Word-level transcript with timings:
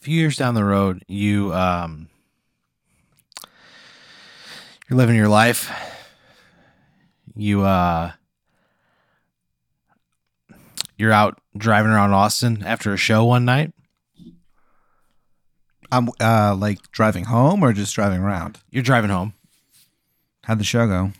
few 0.00 0.14
years 0.18 0.36
down 0.36 0.54
the 0.54 0.64
road, 0.64 1.02
you 1.08 1.52
um, 1.54 2.08
you're 4.88 4.96
living 4.96 5.16
your 5.16 5.28
life. 5.28 5.70
You 7.36 7.62
uh, 7.62 8.12
you're 10.96 11.12
out 11.12 11.40
driving 11.56 11.90
around 11.90 12.12
Austin 12.12 12.62
after 12.64 12.92
a 12.92 12.96
show 12.96 13.24
one 13.24 13.44
night. 13.44 13.72
I'm 15.92 16.08
uh 16.20 16.54
like 16.56 16.78
driving 16.92 17.24
home 17.24 17.62
or 17.64 17.72
just 17.72 17.94
driving 17.94 18.20
around. 18.20 18.58
You're 18.70 18.82
driving 18.82 19.10
home. 19.10 19.34
How'd 20.44 20.58
the 20.60 20.64
show 20.64 20.86
go? 20.86 21.12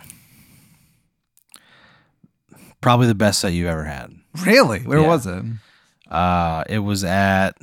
Probably 2.81 3.07
the 3.09 3.15
best 3.15 3.41
set 3.41 3.53
you've 3.53 3.69
ever 3.69 3.85
had. 3.85 4.15
Really? 4.43 4.81
Where 4.81 5.01
Yeah. 5.01 5.07
was 5.09 5.27
it? 5.27 5.45
Uh, 6.09 6.65
it 6.69 6.79
was 6.79 7.05
at 7.05 7.57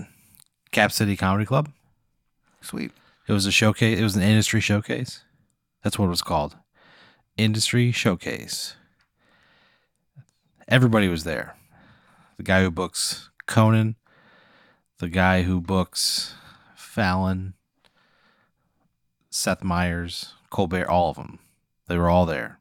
Cap 0.78 0.92
City 0.92 1.18
Comedy 1.18 1.44
Club. 1.44 1.72
Sweet. 2.62 2.92
It 3.28 3.34
was 3.34 3.48
a 3.48 3.52
showcase. 3.52 3.98
It 3.98 4.04
was 4.04 4.16
an 4.16 4.22
industry 4.22 4.62
showcase. 4.62 5.24
That's 5.84 5.98
what 5.98 6.06
it 6.06 6.10
was 6.10 6.22
called. 6.22 6.56
Industry 7.36 7.92
showcase. 7.92 8.76
Everybody 10.68 11.08
was 11.08 11.24
there. 11.24 11.56
The 12.38 12.44
guy 12.44 12.62
who 12.62 12.70
books 12.70 13.32
Conan, 13.48 13.96
the 15.00 15.10
guy 15.10 15.42
who 15.42 15.62
books 15.62 16.36
Fallon, 16.76 17.56
Seth 19.32 19.64
Meyers, 19.64 20.36
Colbert, 20.52 20.88
all 20.88 21.10
of 21.10 21.16
them. 21.16 21.40
They 21.88 21.98
were 21.98 22.08
all 22.08 22.28
there. 22.28 22.60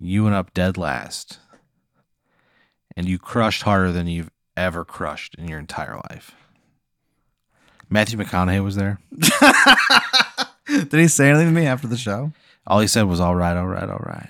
You 0.00 0.24
went 0.24 0.36
up 0.36 0.54
dead 0.54 0.78
last. 0.78 1.38
And 2.96 3.06
you 3.06 3.18
crushed 3.18 3.64
harder 3.64 3.92
than 3.92 4.06
you've 4.06 4.30
ever 4.56 4.86
crushed 4.86 5.34
in 5.34 5.48
your 5.48 5.58
entire 5.58 6.00
life. 6.08 6.34
Matthew 7.92 8.18
McConaughey 8.18 8.64
was 8.64 8.76
there. 8.76 8.98
Did 10.66 10.92
he 10.92 11.08
say 11.08 11.28
anything 11.28 11.46
to 11.46 11.52
me 11.52 11.66
after 11.66 11.86
the 11.86 11.96
show? 11.96 12.32
All 12.66 12.80
he 12.80 12.86
said 12.86 13.02
was 13.02 13.20
"all 13.20 13.34
right, 13.34 13.56
all 13.56 13.66
right, 13.66 13.88
all 13.88 14.02
right." 14.04 14.28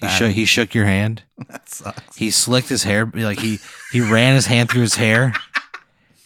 He 0.00 0.08
shook. 0.08 0.32
He 0.32 0.44
shook 0.44 0.74
your 0.74 0.86
hand. 0.86 1.22
That 1.48 1.68
sucks. 1.68 2.16
He 2.16 2.30
slicked 2.30 2.68
his 2.68 2.84
hair. 2.84 3.10
Like 3.12 3.40
he 3.40 3.58
he 3.90 4.00
ran 4.00 4.36
his 4.36 4.46
hand 4.46 4.70
through 4.70 4.82
his 4.82 4.94
hair, 4.94 5.34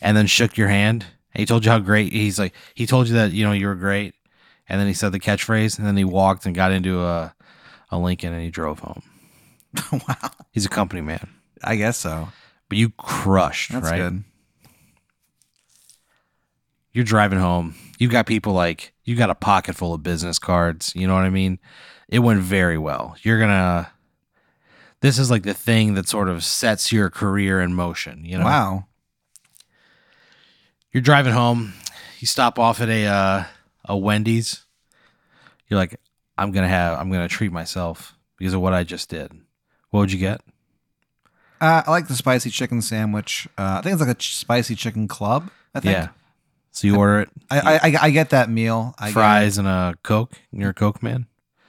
and 0.03 0.17
then 0.17 0.27
shook 0.27 0.59
your 0.59 0.69
hand. 0.69 1.07
And 1.35 1.41
he 1.41 1.47
told 1.47 1.65
you 1.65 1.71
how 1.71 1.79
great. 1.79 2.13
He's 2.13 2.39
like 2.39 2.53
he 2.75 2.87
told 2.87 3.09
you 3.09 3.15
that 3.15 3.33
you 3.33 3.45
know 3.45 3.53
you 3.53 3.67
were 3.67 3.75
great, 3.75 4.15
and 4.69 4.79
then 4.79 4.87
he 4.87 4.93
said 4.93 5.13
the 5.13 5.19
catchphrase, 5.19 5.79
and 5.79 5.87
then 5.87 5.97
he 5.97 6.05
walked 6.05 6.45
and 6.45 6.55
got 6.55 6.71
into 6.71 7.03
a 7.03 7.35
a 7.91 7.99
Lincoln 7.99 8.33
and 8.33 8.43
he 8.43 8.51
drove 8.51 8.81
home. 8.81 9.03
wow. 9.93 10.31
He's 10.53 10.67
a 10.67 10.71
company 10.71 11.01
man, 11.01 11.29
I 11.65 11.77
guess 11.77 11.97
so. 11.97 12.29
but 12.69 12.79
you 12.79 12.91
crushed. 12.91 13.73
That's 13.73 13.91
right? 13.91 13.99
good. 13.99 14.25
You're 16.97 17.05
driving 17.05 17.39
home. 17.39 17.75
You've 17.99 18.11
got 18.11 18.25
people 18.25 18.55
like 18.55 18.95
you 19.05 19.17
got 19.17 19.29
a 19.29 19.35
pocket 19.35 19.77
full 19.77 19.93
of 19.93 20.03
business 20.03 20.39
cards. 20.39 20.95
You 20.97 21.07
know 21.07 21.13
what 21.13 21.25
I 21.25 21.31
mean? 21.31 21.59
It 22.09 22.21
went 22.21 22.41
very 22.41 22.79
well. 22.79 23.17
You're 23.21 23.39
gonna. 23.39 23.93
This 25.01 25.19
is 25.19 25.31
like 25.31 25.43
the 25.43 25.53
thing 25.53 25.93
that 25.93 26.09
sort 26.09 26.31
of 26.31 26.43
sets 26.43 26.91
your 26.91 27.11
career 27.11 27.61
in 27.61 27.75
motion. 27.75 28.25
You 28.25 28.39
know. 28.39 28.47
Wow. 28.47 28.87
You're 30.91 31.03
driving 31.03 31.35
home. 31.35 31.75
You 32.19 32.27
stop 32.27 32.59
off 32.59 32.81
at 32.81 32.89
a 32.89 33.05
uh, 33.05 33.45
a 33.85 33.95
Wendy's. 33.95 34.65
You're 35.69 35.79
like, 35.79 36.01
I'm 36.39 36.51
gonna 36.51 36.67
have. 36.67 36.99
I'm 36.99 37.13
gonna 37.13 37.29
treat 37.29 37.53
myself 37.53 38.17
because 38.39 38.55
of 38.55 38.63
what 38.63 38.73
I 38.73 38.85
just 38.85 39.11
did. 39.11 39.33
What 39.91 40.01
would 40.01 40.13
you 40.13 40.19
get? 40.19 40.41
Uh, 41.61 41.83
I 41.87 41.91
like 41.91 42.09
the 42.09 42.17
spicy 42.17 42.49
chicken 42.49 42.81
sandwich. 42.81 43.47
Uh, 43.59 43.77
I 43.79 43.83
think 43.83 43.93
it's 43.93 44.01
like 44.01 44.17
a 44.17 44.19
ch- 44.19 44.37
spicy 44.37 44.75
chicken 44.75 45.09
club. 45.09 45.51
I 45.75 45.81
think. 45.81 45.93
Yeah. 45.93 46.09
So 46.77 46.87
you 46.89 46.97
order 46.99 47.21
it, 47.21 47.31
I, 47.51 47.79
I, 47.83 47.97
I 48.03 48.11
get 48.11 48.29
that 48.31 48.51
meal. 48.51 48.95
I 48.99 49.11
fries 49.11 49.57
and 49.57 49.67
a 49.67 49.95
Coke. 50.03 50.35
You're 50.53 50.71
a 50.71 50.75
Coke 50.75 51.03
man. 51.03 51.25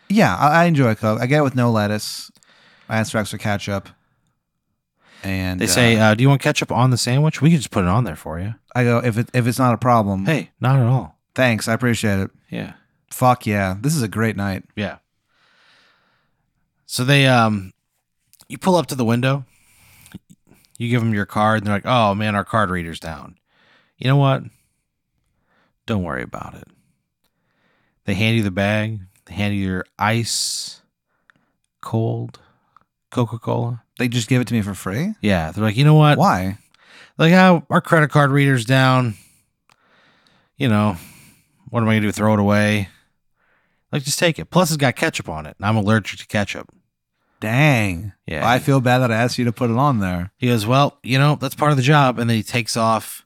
yeah, 0.09 0.35
I, 0.35 0.63
I 0.63 0.65
enjoy 0.65 0.95
Coke. 0.95 1.21
I 1.21 1.27
get 1.27 1.39
it 1.39 1.43
with 1.43 1.55
no 1.55 1.71
lettuce. 1.71 2.29
I 2.89 2.97
ask 2.97 3.13
for 3.13 3.17
extra 3.17 3.39
ketchup. 3.39 3.87
And 5.23 5.61
They 5.61 5.67
say, 5.67 5.95
uh, 5.95 6.07
uh, 6.11 6.13
"Do 6.15 6.23
you 6.23 6.27
want 6.29 6.41
ketchup 6.41 6.73
on 6.73 6.89
the 6.91 6.97
sandwich? 6.97 7.41
We 7.41 7.49
can 7.51 7.57
just 7.59 7.71
put 7.71 7.85
it 7.85 7.87
on 7.87 8.03
there 8.03 8.17
for 8.17 8.37
you." 8.37 8.55
I 8.75 8.83
go 8.83 8.97
if 8.97 9.17
it 9.17 9.29
if 9.33 9.47
it's 9.47 9.57
not 9.57 9.73
a 9.73 9.77
problem. 9.77 10.25
Hey, 10.25 10.51
not 10.59 10.77
at 10.77 10.85
all. 10.85 11.17
thanks, 11.33 11.69
I 11.69 11.73
appreciate 11.73 12.19
it. 12.19 12.31
Yeah, 12.49 12.73
Fuck 13.09 13.45
yeah, 13.47 13.77
this 13.79 13.95
is 13.95 14.01
a 14.03 14.07
great 14.09 14.35
night. 14.35 14.65
yeah. 14.75 14.97
So 16.85 17.03
they, 17.03 17.27
um, 17.27 17.73
you 18.49 18.57
pull 18.57 18.75
up 18.75 18.87
to 18.87 18.95
the 18.95 19.05
window. 19.05 19.45
You 20.77 20.89
give 20.89 21.01
them 21.01 21.13
your 21.13 21.25
card, 21.25 21.59
and 21.59 21.67
they're 21.67 21.75
like, 21.75 21.85
"Oh 21.85 22.13
man, 22.13 22.35
our 22.35 22.45
card 22.45 22.69
reader's 22.69 22.99
down." 22.99 23.37
You 23.97 24.07
know 24.09 24.17
what? 24.17 24.43
Don't 25.87 26.03
worry 26.03 26.21
about 26.21 26.53
it. 26.53 26.67
They 28.05 28.13
hand 28.13 28.37
you 28.37 28.43
the 28.43 28.51
bag. 28.51 28.99
They 29.25 29.33
hand 29.33 29.55
you 29.55 29.61
your 29.61 29.85
ice 29.97 30.81
cold 31.81 32.39
Coca 33.09 33.39
Cola. 33.39 33.83
They 33.97 34.07
just 34.07 34.29
give 34.29 34.41
it 34.41 34.47
to 34.49 34.53
me 34.53 34.61
for 34.61 34.75
free. 34.75 35.15
Yeah, 35.21 35.51
they're 35.51 35.63
like, 35.63 35.77
you 35.77 35.83
know 35.85 35.95
what? 35.95 36.19
Why? 36.19 36.59
like 37.17 37.33
how 37.33 37.65
our 37.69 37.81
credit 37.81 38.11
card 38.11 38.31
reader's 38.31 38.65
down. 38.65 39.15
You 40.57 40.69
know, 40.69 40.97
what 41.69 41.81
am 41.81 41.89
I 41.89 41.95
gonna 41.95 42.07
do? 42.07 42.11
Throw 42.11 42.33
it 42.33 42.39
away? 42.39 42.89
Like, 43.91 44.03
just 44.03 44.19
take 44.19 44.37
it. 44.37 44.49
Plus, 44.49 44.69
it's 44.69 44.77
got 44.77 44.95
ketchup 44.95 45.29
on 45.29 45.45
it. 45.45 45.55
and 45.57 45.65
I'm 45.65 45.77
allergic 45.77 46.19
to 46.19 46.27
ketchup. 46.27 46.69
Dang. 47.39 48.13
Yeah. 48.25 48.47
I 48.47 48.59
feel 48.59 48.81
bad 48.81 48.99
that 48.99 49.11
I 49.11 49.15
asked 49.15 49.37
you 49.37 49.45
to 49.45 49.51
put 49.51 49.69
it 49.69 49.77
on 49.77 49.99
there. 49.99 50.31
He 50.37 50.47
goes, 50.47 50.65
well, 50.65 50.97
you 51.03 51.17
know, 51.17 51.35
that's 51.35 51.55
part 51.55 51.71
of 51.71 51.77
the 51.77 51.83
job. 51.83 52.19
And 52.19 52.29
then 52.29 52.37
he 52.37 52.43
takes 52.43 52.75
off. 52.75 53.25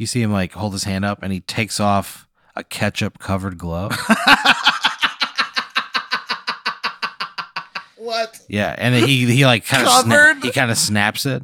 You 0.00 0.06
see 0.06 0.22
him 0.22 0.32
like 0.32 0.52
hold 0.52 0.72
his 0.72 0.84
hand 0.84 1.04
up, 1.04 1.22
and 1.22 1.30
he 1.30 1.40
takes 1.40 1.78
off 1.78 2.26
a 2.56 2.64
ketchup 2.64 3.18
covered 3.18 3.58
glove. 3.58 3.92
What? 7.96 8.40
yeah, 8.48 8.74
and 8.78 8.94
then 8.94 9.06
he 9.06 9.26
he 9.26 9.44
like 9.44 9.66
kind 9.66 9.86
of 9.86 9.92
sna- 9.92 10.42
he 10.42 10.50
kind 10.52 10.70
of 10.70 10.78
snaps 10.78 11.26
it, 11.26 11.42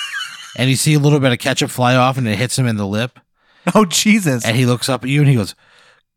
and 0.58 0.68
you 0.68 0.74
see 0.74 0.94
a 0.94 0.98
little 0.98 1.20
bit 1.20 1.30
of 1.30 1.38
ketchup 1.38 1.70
fly 1.70 1.94
off, 1.94 2.18
and 2.18 2.26
it 2.26 2.36
hits 2.36 2.58
him 2.58 2.66
in 2.66 2.76
the 2.76 2.86
lip. 2.86 3.20
Oh 3.72 3.84
Jesus! 3.84 4.44
And 4.44 4.56
he 4.56 4.66
looks 4.66 4.88
up 4.88 5.04
at 5.04 5.08
you, 5.08 5.20
and 5.20 5.28
he 5.28 5.36
goes, 5.36 5.54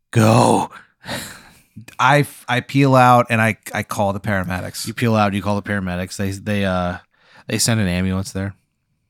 "Go." 0.10 0.72
I 2.00 2.26
I 2.50 2.62
peel 2.62 2.96
out 2.96 3.28
and 3.30 3.40
I 3.40 3.58
I 3.74 3.84
call 3.84 4.12
the 4.12 4.20
paramedics. 4.20 4.88
You 4.88 4.96
peel 4.96 5.16
out. 5.16 5.28
And 5.28 5.36
you 5.36 5.44
call 5.44 5.62
the 5.62 5.70
paramedics. 5.70 6.18
They 6.18 6.32
they 6.32 6.66
uh 6.66 6.98
they 7.46 7.60
send 7.60 7.80
an 7.80 7.88
ambulance 7.88 8.32
there. 8.32 8.56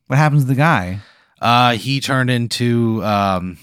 What 0.07 0.17
happens 0.17 0.43
to 0.43 0.47
the 0.47 0.55
guy? 0.55 0.99
Uh, 1.45 1.73
he 1.73 1.99
turned 1.99 2.31
into 2.31 3.03
um 3.03 3.57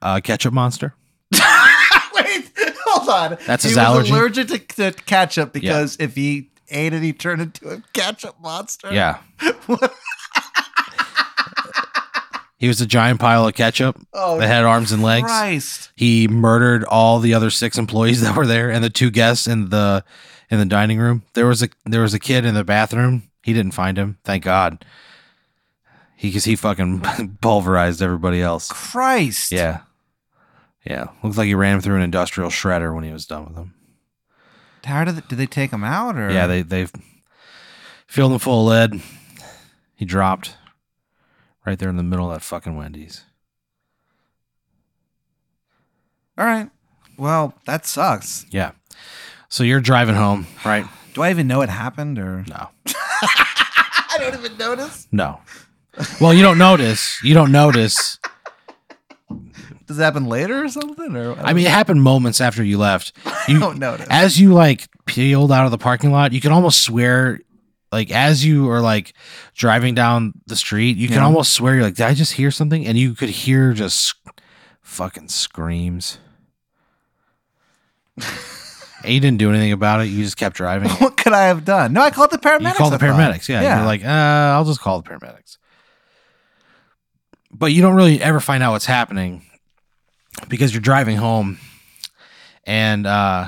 a 0.00 0.20
ketchup 0.20 0.54
monster. 0.54 0.94
Wait, 1.32 2.52
hold 2.86 3.08
on. 3.08 3.38
That's 3.44 3.64
he 3.64 3.70
his 3.70 3.76
was 3.76 3.84
allergy? 3.84 4.10
allergic 4.12 4.68
to, 4.74 4.92
to 4.92 5.02
ketchup 5.02 5.52
because 5.52 5.96
if 5.98 6.14
he 6.14 6.50
ate 6.68 6.92
it, 6.92 7.02
he 7.02 7.12
turned 7.12 7.42
into 7.42 7.68
a 7.70 7.82
ketchup 7.92 8.36
monster. 8.40 8.92
Yeah. 8.92 9.18
he 12.58 12.68
was 12.68 12.80
a 12.80 12.86
giant 12.86 13.18
pile 13.20 13.46
of 13.48 13.54
ketchup 13.54 13.98
Oh, 14.12 14.38
that 14.38 14.46
had 14.46 14.64
arms 14.64 14.92
and 14.92 15.02
legs. 15.02 15.26
Christ. 15.26 15.90
He 15.96 16.28
murdered 16.28 16.84
all 16.84 17.18
the 17.18 17.34
other 17.34 17.50
six 17.50 17.76
employees 17.78 18.20
that 18.22 18.36
were 18.36 18.46
there 18.46 18.70
and 18.70 18.84
the 18.84 18.90
two 18.90 19.10
guests 19.10 19.48
in 19.48 19.70
the 19.70 20.04
in 20.50 20.58
the 20.58 20.66
dining 20.66 20.98
room. 20.98 21.24
There 21.34 21.46
was 21.46 21.62
a 21.64 21.68
there 21.84 22.02
was 22.02 22.14
a 22.14 22.20
kid 22.20 22.44
in 22.44 22.54
the 22.54 22.64
bathroom. 22.64 23.24
He 23.42 23.52
didn't 23.52 23.72
find 23.72 23.98
him. 23.98 24.18
Thank 24.24 24.44
God. 24.44 24.84
He 26.24 26.32
cause 26.32 26.46
he 26.46 26.56
fucking 26.56 27.00
pulverized 27.42 28.00
everybody 28.00 28.40
else. 28.40 28.72
Christ. 28.72 29.52
Yeah. 29.52 29.80
Yeah. 30.82 31.08
Looks 31.22 31.36
like 31.36 31.48
he 31.48 31.54
ran 31.54 31.82
through 31.82 31.96
an 31.96 32.02
industrial 32.02 32.48
shredder 32.48 32.94
when 32.94 33.04
he 33.04 33.12
was 33.12 33.26
done 33.26 33.44
with 33.44 33.54
them. 33.54 33.74
How 34.84 35.04
did 35.04 35.16
they, 35.16 35.20
did 35.28 35.36
they 35.36 35.44
take 35.44 35.70
him 35.70 35.84
out 35.84 36.16
or? 36.16 36.30
Yeah, 36.30 36.46
they 36.46 36.62
they 36.62 36.86
filled 38.06 38.32
him 38.32 38.38
full 38.38 38.62
of 38.62 38.68
lead. 38.92 39.02
He 39.96 40.06
dropped 40.06 40.56
right 41.66 41.78
there 41.78 41.90
in 41.90 41.98
the 41.98 42.02
middle 42.02 42.30
of 42.30 42.32
that 42.32 42.42
fucking 42.42 42.74
Wendy's. 42.74 43.24
All 46.38 46.46
right. 46.46 46.70
Well, 47.18 47.52
that 47.66 47.84
sucks. 47.84 48.46
Yeah. 48.48 48.70
So 49.50 49.62
you're 49.62 49.80
driving 49.80 50.14
home, 50.14 50.46
right? 50.64 50.86
Do 51.12 51.20
I 51.20 51.28
even 51.28 51.48
know 51.48 51.60
it 51.60 51.68
happened 51.68 52.18
or? 52.18 52.46
No. 52.48 52.68
I 52.94 54.16
don't 54.18 54.38
even 54.42 54.56
notice. 54.56 55.06
No. 55.12 55.40
Well, 56.20 56.34
you 56.34 56.42
don't 56.42 56.58
notice. 56.58 57.22
You 57.22 57.34
don't 57.34 57.52
notice. 57.52 58.18
Does 59.86 59.98
it 59.98 60.02
happen 60.02 60.26
later 60.26 60.64
or 60.64 60.68
something? 60.68 61.14
Or 61.16 61.38
I 61.38 61.52
mean, 61.52 61.66
it 61.66 61.70
happened 61.70 62.02
moments 62.02 62.40
after 62.40 62.64
you 62.64 62.78
left. 62.78 63.12
You 63.48 63.60
don't 63.60 63.78
notice. 63.78 64.06
As 64.08 64.40
you 64.40 64.54
like 64.54 64.88
peeled 65.04 65.52
out 65.52 65.66
of 65.66 65.70
the 65.70 65.76
parking 65.76 66.10
lot, 66.10 66.32
you 66.32 66.40
can 66.40 66.50
almost 66.50 66.80
swear 66.82 67.40
like 67.92 68.10
as 68.10 68.42
you 68.42 68.70
are 68.70 68.80
like 68.80 69.12
driving 69.54 69.94
down 69.94 70.32
the 70.46 70.56
street, 70.56 70.96
you 70.96 71.08
can 71.08 71.18
Yeah. 71.18 71.24
almost 71.26 71.52
swear 71.52 71.74
you're 71.74 71.84
like, 71.84 71.94
did 71.96 72.06
I 72.06 72.14
just 72.14 72.32
hear 72.32 72.50
something? 72.50 72.86
And 72.86 72.96
you 72.96 73.14
could 73.14 73.28
hear 73.28 73.74
just 73.74 74.14
fucking 74.80 75.28
screams. 75.28 76.16
and 78.16 79.12
you 79.12 79.20
didn't 79.20 79.38
do 79.38 79.50
anything 79.50 79.72
about 79.72 80.00
it. 80.00 80.04
You 80.06 80.24
just 80.24 80.36
kept 80.38 80.56
driving. 80.56 80.88
what 80.98 81.16
could 81.18 81.32
I 81.34 81.44
have 81.48 81.64
done? 81.64 81.92
No, 81.92 82.00
I 82.00 82.10
called 82.10 82.30
the 82.30 82.38
paramedics. 82.38 82.68
You 82.68 82.74
called 82.74 82.92
the 82.92 82.96
I 82.96 82.98
thought. 83.10 83.20
paramedics. 83.20 83.48
Yeah. 83.48 83.76
You're 83.78 83.86
like, 83.86 84.04
uh, 84.04 84.08
I'll 84.08 84.64
just 84.64 84.80
call 84.80 85.02
the 85.02 85.08
paramedics. 85.10 85.58
But 87.54 87.72
you 87.72 87.80
don't 87.82 87.94
really 87.94 88.20
ever 88.20 88.40
find 88.40 88.62
out 88.62 88.72
what's 88.72 88.86
happening 88.86 89.42
because 90.48 90.72
you're 90.74 90.80
driving 90.82 91.16
home 91.16 91.58
and 92.64 93.06
uh 93.06 93.46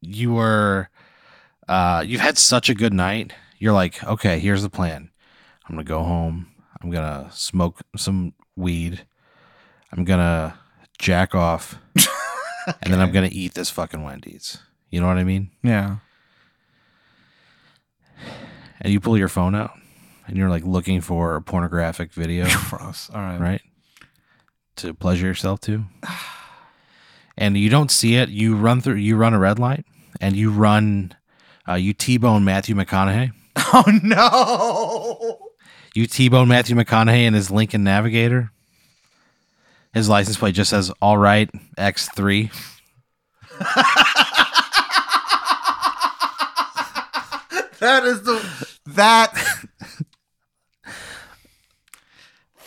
you 0.00 0.32
were 0.32 0.88
uh 1.68 2.02
you've 2.06 2.20
had 2.20 2.36
such 2.38 2.68
a 2.68 2.74
good 2.74 2.92
night. 2.92 3.32
You're 3.58 3.72
like 3.72 4.02
okay 4.04 4.38
here's 4.38 4.62
the 4.62 4.70
plan. 4.70 5.10
I'm 5.68 5.76
gonna 5.76 5.84
go 5.84 6.02
home. 6.02 6.48
I'm 6.82 6.90
gonna 6.90 7.28
smoke 7.32 7.80
some 7.96 8.32
weed. 8.56 9.06
I'm 9.92 10.04
gonna 10.04 10.58
jack 10.98 11.34
off. 11.34 11.78
And 12.82 12.92
then 12.92 13.00
i'm 13.00 13.10
gonna 13.10 13.30
eat 13.32 13.54
this 13.54 13.70
fucking 13.70 14.02
wendy's. 14.04 14.58
You 14.90 15.00
know 15.00 15.06
what 15.08 15.16
i 15.16 15.24
mean? 15.24 15.50
Yeah. 15.62 15.96
and 18.80 18.92
you 18.92 19.00
pull 19.00 19.16
your 19.18 19.28
phone 19.28 19.54
out 19.54 19.72
and 20.30 20.38
you're 20.38 20.48
like 20.48 20.64
looking 20.64 21.00
for 21.00 21.34
a 21.34 21.42
pornographic 21.42 22.12
video 22.12 22.46
Gross. 22.70 23.10
All 23.12 23.20
right. 23.20 23.40
right? 23.40 23.60
To 24.76 24.94
pleasure 24.94 25.26
yourself 25.26 25.60
to. 25.62 25.84
And 27.36 27.56
you 27.58 27.68
don't 27.68 27.90
see 27.90 28.14
it. 28.14 28.28
You 28.28 28.54
run 28.54 28.80
through. 28.80 28.94
You 28.94 29.16
run 29.16 29.34
a 29.34 29.40
red 29.40 29.58
light, 29.58 29.84
and 30.20 30.36
you 30.36 30.52
run. 30.52 31.14
Uh, 31.68 31.74
you 31.74 31.92
t-bone 31.92 32.44
Matthew 32.44 32.74
McConaughey. 32.74 33.32
Oh 33.72 33.84
no. 34.02 35.38
You 35.94 36.06
t-bone 36.06 36.48
Matthew 36.48 36.74
McConaughey 36.76 37.24
in 37.24 37.34
his 37.34 37.50
Lincoln 37.50 37.82
Navigator. 37.84 38.52
His 39.92 40.08
license 40.08 40.36
plate 40.36 40.54
just 40.54 40.70
says 40.70 40.90
"All 41.02 41.18
right 41.18 41.50
X 41.76 42.08
3 42.14 42.50
That 47.80 48.04
is 48.04 48.22
the 48.22 48.70
that 48.86 49.32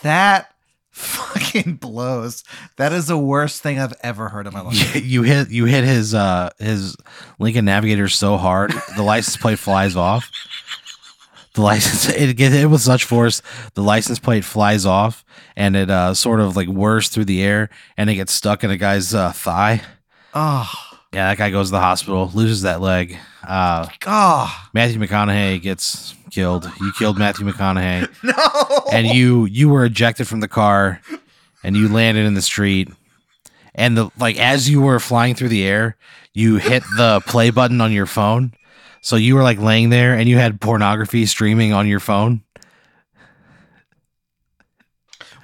that 0.03 0.53
fucking 0.91 1.75
blows. 1.75 2.43
That 2.77 2.93
is 2.93 3.07
the 3.07 3.17
worst 3.17 3.61
thing 3.63 3.79
I've 3.79 3.93
ever 4.01 4.29
heard 4.29 4.45
in 4.47 4.53
my 4.53 4.61
life. 4.61 4.95
You 5.03 5.23
hit 5.23 5.49
you 5.49 5.65
hit 5.65 5.83
his 5.83 6.13
uh 6.13 6.49
his 6.59 6.95
Lincoln 7.39 7.65
Navigator 7.65 8.07
so 8.07 8.37
hard 8.37 8.71
the 8.95 9.03
license 9.03 9.35
plate 9.37 9.59
flies 9.59 9.95
off. 9.95 10.29
The 11.55 11.61
license 11.61 12.09
it 12.15 12.35
gets 12.37 12.55
hit 12.55 12.69
with 12.69 12.81
such 12.81 13.03
force 13.05 13.41
the 13.73 13.81
license 13.83 14.19
plate 14.19 14.45
flies 14.45 14.85
off 14.85 15.23
and 15.55 15.75
it 15.75 15.89
uh 15.89 16.13
sort 16.13 16.39
of 16.39 16.55
like 16.55 16.67
whirs 16.67 17.09
through 17.09 17.25
the 17.25 17.41
air 17.43 17.69
and 17.97 18.09
it 18.09 18.15
gets 18.15 18.31
stuck 18.33 18.63
in 18.63 18.71
a 18.71 18.77
guy's 18.77 19.13
uh, 19.13 19.31
thigh. 19.31 19.81
Oh, 20.33 20.69
Yeah, 21.13 21.29
that 21.29 21.37
guy 21.37 21.49
goes 21.51 21.67
to 21.67 21.73
the 21.73 21.79
hospital, 21.79 22.31
loses 22.33 22.63
that 22.63 22.81
leg. 22.81 23.17
Uh 23.47 23.87
oh 24.07 24.67
Matthew 24.73 24.99
McConaughey 24.99 25.61
gets 25.61 26.15
killed. 26.33 26.69
You 26.81 26.91
killed 26.97 27.17
Matthew 27.17 27.45
McConaughey. 27.45 28.09
no. 28.23 28.91
and 28.91 29.07
you 29.07 29.45
you 29.45 29.69
were 29.69 29.85
ejected 29.85 30.27
from 30.27 30.39
the 30.39 30.47
car 30.47 30.99
and 31.63 31.75
you 31.77 31.87
landed 31.87 32.25
in 32.25 32.33
the 32.33 32.41
street 32.41 32.89
and 33.75 33.97
the 33.97 34.09
like 34.17 34.37
as 34.37 34.69
you 34.69 34.81
were 34.81 34.99
flying 34.99 35.35
through 35.35 35.49
the 35.49 35.63
air 35.65 35.95
you 36.33 36.57
hit 36.57 36.83
the 36.97 37.21
play 37.27 37.49
button 37.51 37.79
on 37.81 37.91
your 37.91 38.05
phone 38.05 38.53
so 39.01 39.15
you 39.15 39.35
were 39.35 39.43
like 39.43 39.59
laying 39.59 39.89
there 39.89 40.13
and 40.13 40.27
you 40.29 40.37
had 40.37 40.59
pornography 40.59 41.25
streaming 41.25 41.71
on 41.73 41.87
your 41.87 41.99
phone 41.99 42.41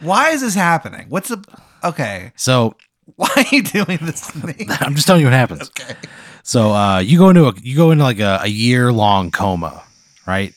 Why 0.01 0.30
is 0.30 0.42
this 0.42 0.56
happening? 0.56 1.07
What's 1.09 1.30
the 1.30 1.44
okay? 1.83 2.31
so 2.35 2.75
Why 3.15 3.30
are 3.35 3.45
you 3.51 3.63
doing 3.63 3.97
this 4.01 4.27
to 4.31 4.45
me? 4.45 4.53
i'm 4.81 4.95
just 4.95 5.07
telling 5.07 5.21
you 5.21 5.27
what 5.27 5.33
happens 5.33 5.69
Okay. 5.69 5.95
so 6.44 6.71
uh 6.74 7.00
you 7.00 7.18
go 7.18 7.30
into 7.30 7.45
a 7.47 7.53
you 7.62 7.75
go 7.75 7.92
into 7.92 8.03
like 8.03 8.19
a, 8.19 8.39
a 8.44 8.47
year 8.47 8.92
long 8.94 9.31
coma 9.31 9.83
right 10.27 10.53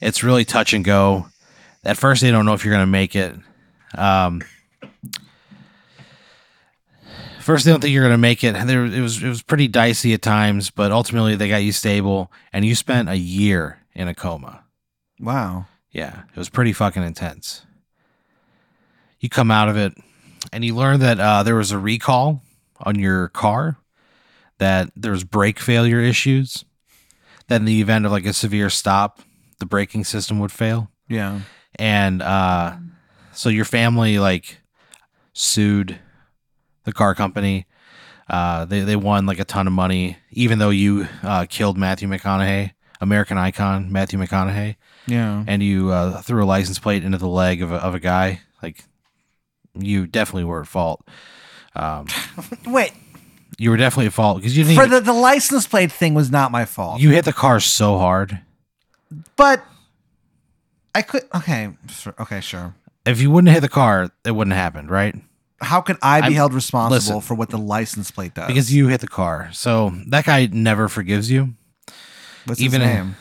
it's 0.00 0.22
really 0.22 0.44
touch 0.44 0.72
and 0.72 0.84
go 0.84 1.26
at 1.84 1.96
first 1.96 2.22
they 2.22 2.30
don't 2.30 2.46
know 2.46 2.54
if 2.54 2.64
you're 2.64 2.74
gonna 2.74 2.86
make 2.86 3.14
it 3.14 3.34
um 3.96 4.42
First, 7.40 7.64
they 7.64 7.70
don't 7.70 7.80
think 7.80 7.92
you're 7.92 8.04
going 8.04 8.12
to 8.12 8.18
make 8.18 8.44
it. 8.44 8.52
There, 8.52 8.84
it 8.84 9.00
was 9.00 9.22
it 9.22 9.28
was 9.28 9.42
pretty 9.42 9.66
dicey 9.66 10.12
at 10.12 10.20
times, 10.20 10.70
but 10.70 10.92
ultimately 10.92 11.36
they 11.36 11.48
got 11.48 11.64
you 11.64 11.72
stable, 11.72 12.30
and 12.52 12.64
you 12.64 12.74
spent 12.74 13.08
a 13.08 13.16
year 13.16 13.80
in 13.94 14.08
a 14.08 14.14
coma. 14.14 14.62
Wow. 15.18 15.66
Yeah, 15.90 16.22
it 16.30 16.36
was 16.36 16.48
pretty 16.48 16.72
fucking 16.72 17.02
intense. 17.02 17.66
You 19.18 19.28
come 19.28 19.50
out 19.50 19.68
of 19.68 19.76
it, 19.76 19.94
and 20.52 20.64
you 20.64 20.76
learn 20.76 21.00
that 21.00 21.18
uh, 21.18 21.42
there 21.42 21.56
was 21.56 21.72
a 21.72 21.78
recall 21.78 22.42
on 22.80 22.98
your 22.98 23.28
car, 23.28 23.78
that 24.58 24.90
there 24.94 25.12
was 25.12 25.24
brake 25.24 25.58
failure 25.58 26.00
issues, 26.00 26.64
that 27.48 27.56
in 27.56 27.64
the 27.64 27.80
event 27.80 28.06
of 28.06 28.12
like 28.12 28.26
a 28.26 28.32
severe 28.32 28.70
stop, 28.70 29.20
the 29.60 29.66
braking 29.66 30.04
system 30.04 30.38
would 30.40 30.50
fail, 30.52 30.90
Yeah. 31.08 31.40
and 31.76 32.20
uh, 32.20 32.76
so 33.32 33.48
your 33.48 33.64
family 33.64 34.18
like 34.18 34.58
sued 35.32 35.98
the 36.84 36.92
car 36.92 37.14
company. 37.14 37.66
Uh, 38.28 38.64
they 38.64 38.80
they 38.80 38.96
won 38.96 39.26
like 39.26 39.38
a 39.40 39.44
ton 39.44 39.66
of 39.66 39.72
money, 39.72 40.16
even 40.30 40.58
though 40.58 40.70
you 40.70 41.08
uh, 41.22 41.46
killed 41.48 41.76
Matthew 41.78 42.08
McConaughey, 42.08 42.72
American 43.00 43.36
icon 43.38 43.90
Matthew 43.92 44.18
McConaughey 44.18 44.76
Yeah. 45.06 45.44
and 45.46 45.62
you 45.62 45.90
uh, 45.90 46.20
threw 46.22 46.42
a 46.42 46.46
license 46.46 46.78
plate 46.78 47.04
into 47.04 47.18
the 47.18 47.28
leg 47.28 47.60
of 47.62 47.72
a, 47.72 47.76
of 47.76 47.94
a 47.94 48.00
guy, 48.00 48.40
like 48.62 48.84
you 49.74 50.06
definitely 50.06 50.44
were 50.44 50.60
at 50.60 50.68
fault. 50.68 51.06
Um, 51.74 52.06
Wait, 52.66 52.92
you 53.58 53.70
were 53.70 53.76
definitely 53.76 54.06
at 54.06 54.12
fault 54.12 54.38
because 54.38 54.56
you 54.56 54.62
didn't. 54.64 54.76
for 54.76 54.84
even- 54.86 54.94
the 55.04 55.12
the 55.12 55.18
license 55.18 55.66
plate 55.66 55.90
thing 55.90 56.14
was 56.14 56.30
not 56.30 56.52
my 56.52 56.64
fault. 56.64 57.00
you 57.00 57.10
hit 57.10 57.24
the 57.24 57.32
car 57.32 57.58
so 57.60 57.98
hard. 57.98 58.40
But 59.36 59.64
I 60.94 61.02
could. 61.02 61.22
Okay. 61.34 61.70
sure, 61.88 62.14
Okay. 62.18 62.40
Sure. 62.40 62.74
If 63.06 63.20
you 63.20 63.30
wouldn't 63.30 63.48
have 63.48 63.56
hit 63.56 63.60
the 63.62 63.68
car, 63.74 64.10
it 64.24 64.32
wouldn't 64.32 64.54
have 64.54 64.62
happened, 64.62 64.90
right? 64.90 65.14
How 65.62 65.80
can 65.80 65.96
I 66.02 66.20
be 66.20 66.24
I'm- 66.26 66.32
held 66.34 66.54
responsible 66.54 66.94
listen. 67.16 67.20
for 67.20 67.34
what 67.34 67.50
the 67.50 67.58
license 67.58 68.10
plate 68.10 68.34
does? 68.34 68.46
Because 68.46 68.72
you 68.72 68.88
hit 68.88 69.00
the 69.00 69.08
car. 69.08 69.50
So 69.52 69.92
that 70.08 70.24
guy 70.24 70.46
never 70.52 70.88
forgives 70.88 71.30
you. 71.30 71.54
what's 72.44 72.60
even- 72.60 72.80
his 72.80 72.90
name? 72.90 73.16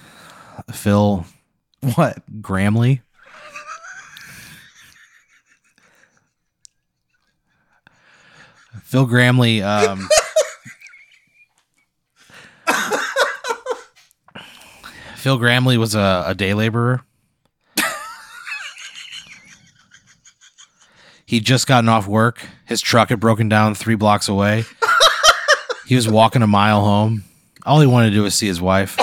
Phil 0.71 1.25
What? 1.95 2.18
Gramley. 2.41 3.01
Phil 8.83 9.06
Gramley. 9.06 9.62
Um, 9.62 10.07
Phil 15.19 15.38
Gramley 15.38 15.77
was 15.77 15.95
a, 15.95 16.24
a 16.27 16.33
day 16.33 16.54
laborer. 16.54 17.01
He'd 21.25 21.45
just 21.45 21.68
gotten 21.68 21.89
off 21.89 22.07
work. 22.07 22.42
His 22.66 22.80
truck 22.81 23.10
had 23.10 23.20
broken 23.20 23.50
down 23.50 23.75
three 23.75 23.96
blocks 23.96 24.29
away. 24.29 24.63
he 25.86 25.96
was 25.96 26.08
walking 26.08 26.41
a 26.41 26.48
mile 26.48 26.82
home. 26.82 27.25
All 27.65 27.82
he 27.82 27.86
wanted 27.86 28.12
to 28.12 28.15
do 28.15 28.24
was 28.24 28.34
see 28.34 28.48
his 28.48 28.62
wife. 28.62 28.98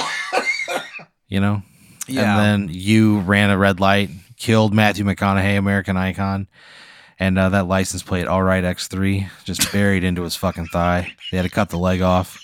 You 1.29 1.41
know? 1.41 1.63
Yeah. 2.09 2.41
And 2.41 2.69
then 2.69 2.75
you 2.75 3.21
ran 3.21 3.51
a 3.51 3.59
red 3.59 3.79
light, 3.79 4.09
killed 4.39 4.73
Matthew 4.73 5.05
McConaughey, 5.05 5.59
American 5.59 5.99
icon, 5.99 6.49
and 7.19 7.39
uh, 7.39 7.51
that 7.51 7.69
license 7.69 8.03
plate, 8.03 8.27
all 8.27 8.43
right, 8.43 8.65
X3, 8.65 9.29
just 9.45 9.71
buried 9.71 10.03
into 10.03 10.23
his 10.23 10.35
fucking 10.35 10.67
thigh. 10.67 11.13
They 11.31 11.37
had 11.37 11.43
to 11.43 11.51
cut 11.51 11.69
the 11.69 11.79
leg 11.79 12.01
off. 12.01 12.41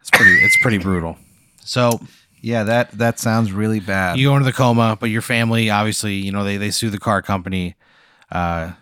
It's 0.00 0.10
pretty. 0.10 0.32
It's 0.44 0.58
pretty 0.62 0.78
brutal. 0.78 1.16
So 1.64 2.00
yeah. 2.40 2.64
That 2.64 2.90
that 2.92 3.18
sounds 3.18 3.52
really 3.52 3.80
bad. 3.80 4.18
you 4.18 4.28
go 4.28 4.36
into 4.36 4.44
the 4.44 4.52
coma, 4.52 4.96
but 5.00 5.10
your 5.10 5.22
family, 5.22 5.70
obviously, 5.70 6.14
you 6.14 6.32
know, 6.32 6.44
they 6.44 6.56
they 6.56 6.70
sue 6.70 6.90
the 6.90 6.98
car 6.98 7.22
company. 7.22 7.76
Uh, 8.30 8.72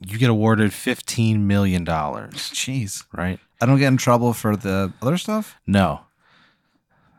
you 0.00 0.18
get 0.18 0.30
awarded 0.30 0.72
fifteen 0.72 1.46
million 1.46 1.84
dollars, 1.84 2.34
Jeez. 2.34 3.04
right? 3.12 3.38
I 3.60 3.66
don't 3.66 3.78
get 3.78 3.88
in 3.88 3.96
trouble 3.96 4.32
for 4.32 4.56
the 4.56 4.92
other 5.02 5.16
stuff. 5.18 5.56
No. 5.66 6.00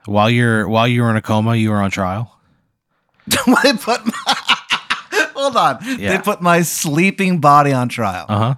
While 0.05 0.29
you're 0.29 0.67
while 0.67 0.87
you 0.87 1.01
were 1.01 1.09
in 1.09 1.17
a 1.17 1.21
coma, 1.21 1.55
you 1.55 1.71
were 1.71 1.77
on 1.77 1.91
trial. 1.91 2.39
they 3.27 3.73
put. 3.73 4.05
My, 4.05 4.13
hold 5.35 5.55
on. 5.55 5.79
Yeah. 5.99 6.17
They 6.17 6.23
put 6.23 6.41
my 6.41 6.61
sleeping 6.61 7.39
body 7.39 7.73
on 7.73 7.89
trial. 7.89 8.25
Uh 8.29 8.37
huh. 8.37 8.55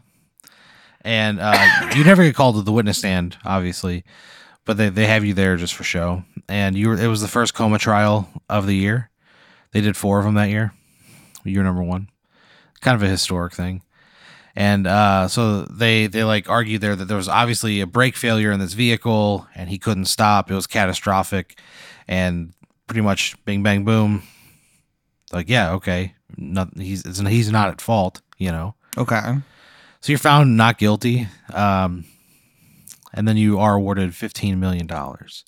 And 1.04 1.40
uh, 1.42 1.92
you 1.96 2.04
never 2.04 2.24
get 2.24 2.36
called 2.36 2.56
to 2.58 2.62
the 2.62 2.72
witness 2.72 3.00
stand, 3.00 3.36
obviously, 3.44 4.04
but 4.66 4.78
they, 4.78 4.90
they 4.90 5.08
have 5.08 5.26
you 5.26 5.34
there 5.34 5.56
just 5.58 5.74
for 5.74 5.84
show. 5.84 6.24
And 6.48 6.76
you 6.76 6.90
were 6.90 7.00
it 7.00 7.08
was 7.08 7.22
the 7.22 7.28
first 7.28 7.54
coma 7.54 7.80
trial 7.80 8.30
of 8.50 8.68
the 8.68 8.76
year. 8.76 9.10
They 9.72 9.82
did 9.82 9.96
four 9.96 10.20
of 10.20 10.26
them 10.26 10.36
that 10.36 10.50
year. 10.50 10.74
You 11.44 11.60
were 11.60 11.64
number 11.64 11.84
one. 11.84 12.10
Kind 12.82 12.96
of 12.96 13.04
a 13.04 13.10
historic 13.10 13.54
thing. 13.54 13.84
And 14.56 14.86
uh, 14.86 15.28
so 15.28 15.62
they 15.64 16.08
they 16.08 16.24
like 16.24 16.50
argued 16.50 16.82
there 16.82 16.96
that 16.96 17.06
there 17.06 17.18
was 17.18 17.30
obviously 17.30 17.80
a 17.80 17.88
brake 17.88 18.18
failure 18.18 18.52
in 18.52 18.60
this 18.60 18.74
vehicle, 18.74 19.48
and 19.56 19.70
he 19.70 19.78
couldn't 19.78 20.06
stop. 20.06 20.52
It 20.52 20.56
was 20.56 20.68
catastrophic, 20.68 21.58
and 22.08 22.54
pretty 22.88 23.02
much 23.02 23.36
bing 23.46 23.64
bang 23.64 23.86
boom. 23.86 24.24
Like 25.32 25.48
yeah, 25.48 25.72
okay, 25.74 26.16
not, 26.36 26.78
he's 26.78 27.06
it's, 27.06 27.20
he's 27.20 27.52
not 27.52 27.70
at 27.70 27.80
fault, 27.80 28.22
you 28.38 28.52
know. 28.52 28.76
Okay. 28.98 29.38
So 30.02 30.12
you're 30.12 30.20
found 30.20 30.58
not 30.58 30.78
guilty, 30.78 31.28
um, 31.54 32.06
and 33.14 33.28
then 33.28 33.38
you 33.38 33.60
are 33.60 33.76
awarded 33.76 34.16
fifteen 34.16 34.60
million 34.60 34.88
dollars. 34.88 35.44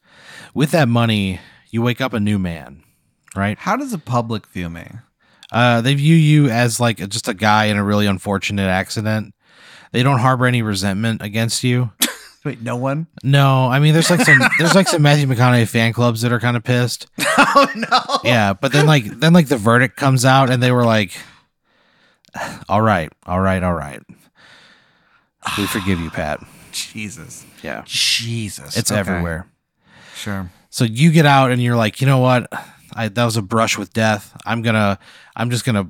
With 0.53 0.71
that 0.71 0.87
money, 0.87 1.39
you 1.69 1.81
wake 1.81 2.01
up 2.01 2.13
a 2.13 2.19
new 2.19 2.37
man, 2.39 2.83
right? 3.35 3.57
How 3.57 3.75
does 3.75 3.91
the 3.91 3.97
public 3.97 4.47
view 4.47 4.69
me? 4.69 4.87
Uh, 5.51 5.81
they 5.81 5.93
view 5.93 6.15
you 6.15 6.49
as 6.49 6.79
like 6.79 6.97
just 7.09 7.27
a 7.27 7.33
guy 7.33 7.65
in 7.65 7.77
a 7.77 7.83
really 7.83 8.07
unfortunate 8.07 8.67
accident. 8.67 9.33
They 9.91 10.01
don't 10.01 10.19
harbor 10.19 10.47
any 10.47 10.63
resentment 10.63 11.21
against 11.21 11.63
you. 11.63 11.91
Wait, 12.45 12.61
no 12.61 12.75
one? 12.75 13.07
No, 13.23 13.67
I 13.67 13.79
mean 13.79 13.93
there's 13.93 14.09
like 14.09 14.21
some 14.21 14.39
there's 14.59 14.75
like 14.75 14.87
some 14.87 15.01
Matthew 15.01 15.27
McConaughey 15.27 15.67
fan 15.67 15.93
clubs 15.93 16.21
that 16.21 16.31
are 16.31 16.39
kind 16.39 16.57
of 16.57 16.63
pissed. 16.63 17.07
oh 17.19 17.67
no. 17.75 18.19
Yeah, 18.23 18.53
but 18.53 18.73
then 18.73 18.85
like 18.85 19.05
then 19.05 19.31
like 19.31 19.47
the 19.47 19.57
verdict 19.57 19.95
comes 19.95 20.25
out 20.25 20.49
and 20.49 20.61
they 20.61 20.71
were 20.71 20.83
like, 20.83 21.11
"All 22.67 22.81
right, 22.81 23.11
all 23.25 23.39
right, 23.39 23.63
all 23.63 23.73
right, 23.73 24.01
we 25.57 25.67
forgive 25.67 25.99
you, 25.99 26.09
Pat." 26.09 26.41
Jesus. 26.73 27.45
Yeah, 27.61 27.83
Jesus. 27.85 28.75
it's 28.77 28.91
Okay. 28.91 28.99
everywhere. 28.99 29.47
Sure. 30.15 30.49
So 30.69 30.83
you 30.83 31.11
get 31.11 31.25
out 31.25 31.51
and 31.51 31.61
you're 31.61 31.75
like, 31.75 32.01
you 32.01 32.07
know 32.07 32.19
what? 32.19 32.51
I 32.93 33.07
that 33.07 33.25
was 33.25 33.37
a 33.37 33.41
brush 33.41 33.77
with 33.77 33.93
death. 33.93 34.35
I'm 34.45 34.61
gonna 34.61 34.99
I'm 35.35 35.49
just 35.49 35.65
gonna 35.65 35.89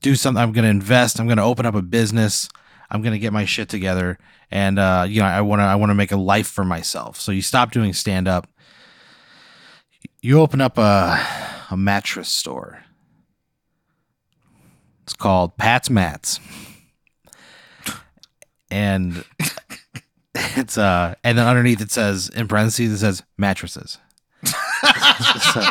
do 0.00 0.14
something. 0.14 0.42
I'm 0.42 0.52
gonna 0.52 0.68
invest. 0.68 1.18
I'm 1.18 1.28
gonna 1.28 1.44
open 1.44 1.66
up 1.66 1.74
a 1.74 1.82
business. 1.82 2.48
I'm 2.90 3.02
gonna 3.02 3.18
get 3.18 3.32
my 3.32 3.44
shit 3.44 3.68
together. 3.68 4.18
And 4.50 4.78
uh, 4.78 5.06
you 5.08 5.20
know, 5.20 5.26
I 5.26 5.40
wanna 5.40 5.64
I 5.64 5.74
wanna 5.76 5.94
make 5.94 6.12
a 6.12 6.16
life 6.16 6.46
for 6.48 6.64
myself. 6.64 7.20
So 7.20 7.32
you 7.32 7.42
stop 7.42 7.72
doing 7.72 7.92
stand 7.92 8.28
up. 8.28 8.48
You 10.20 10.40
open 10.40 10.60
up 10.60 10.78
a 10.78 11.24
a 11.70 11.76
mattress 11.76 12.28
store. 12.28 12.82
It's 15.04 15.14
called 15.14 15.56
Pat's 15.56 15.88
Mats. 15.88 16.40
And 18.70 19.24
it's 20.56 20.78
uh 20.78 21.14
and 21.24 21.36
then 21.38 21.46
underneath 21.46 21.80
it 21.80 21.90
says 21.90 22.28
in 22.28 22.46
parentheses 22.48 22.92
it 22.92 22.98
says 22.98 23.22
mattresses. 23.36 23.98
So- 24.44 25.66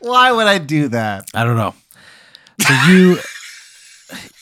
Why 0.00 0.32
would 0.32 0.46
I 0.46 0.58
do 0.58 0.88
that? 0.88 1.24
I 1.34 1.44
don't 1.44 1.56
know. 1.56 1.74
So 2.60 2.74
you 2.88 3.18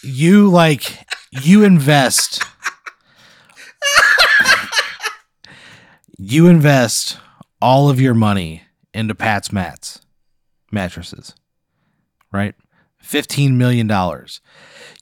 you 0.03 0.49
like 0.49 0.99
you 1.43 1.65
invest 1.65 2.43
you 6.17 6.47
invest 6.47 7.19
all 7.61 7.91
of 7.91 8.01
your 8.01 8.15
money 8.15 8.63
into 8.95 9.15
Pat's 9.15 9.53
mats 9.53 10.01
mattresses. 10.73 11.35
Right? 12.33 12.55
15 13.01 13.57
million 13.59 13.87
dollars. 13.87 14.41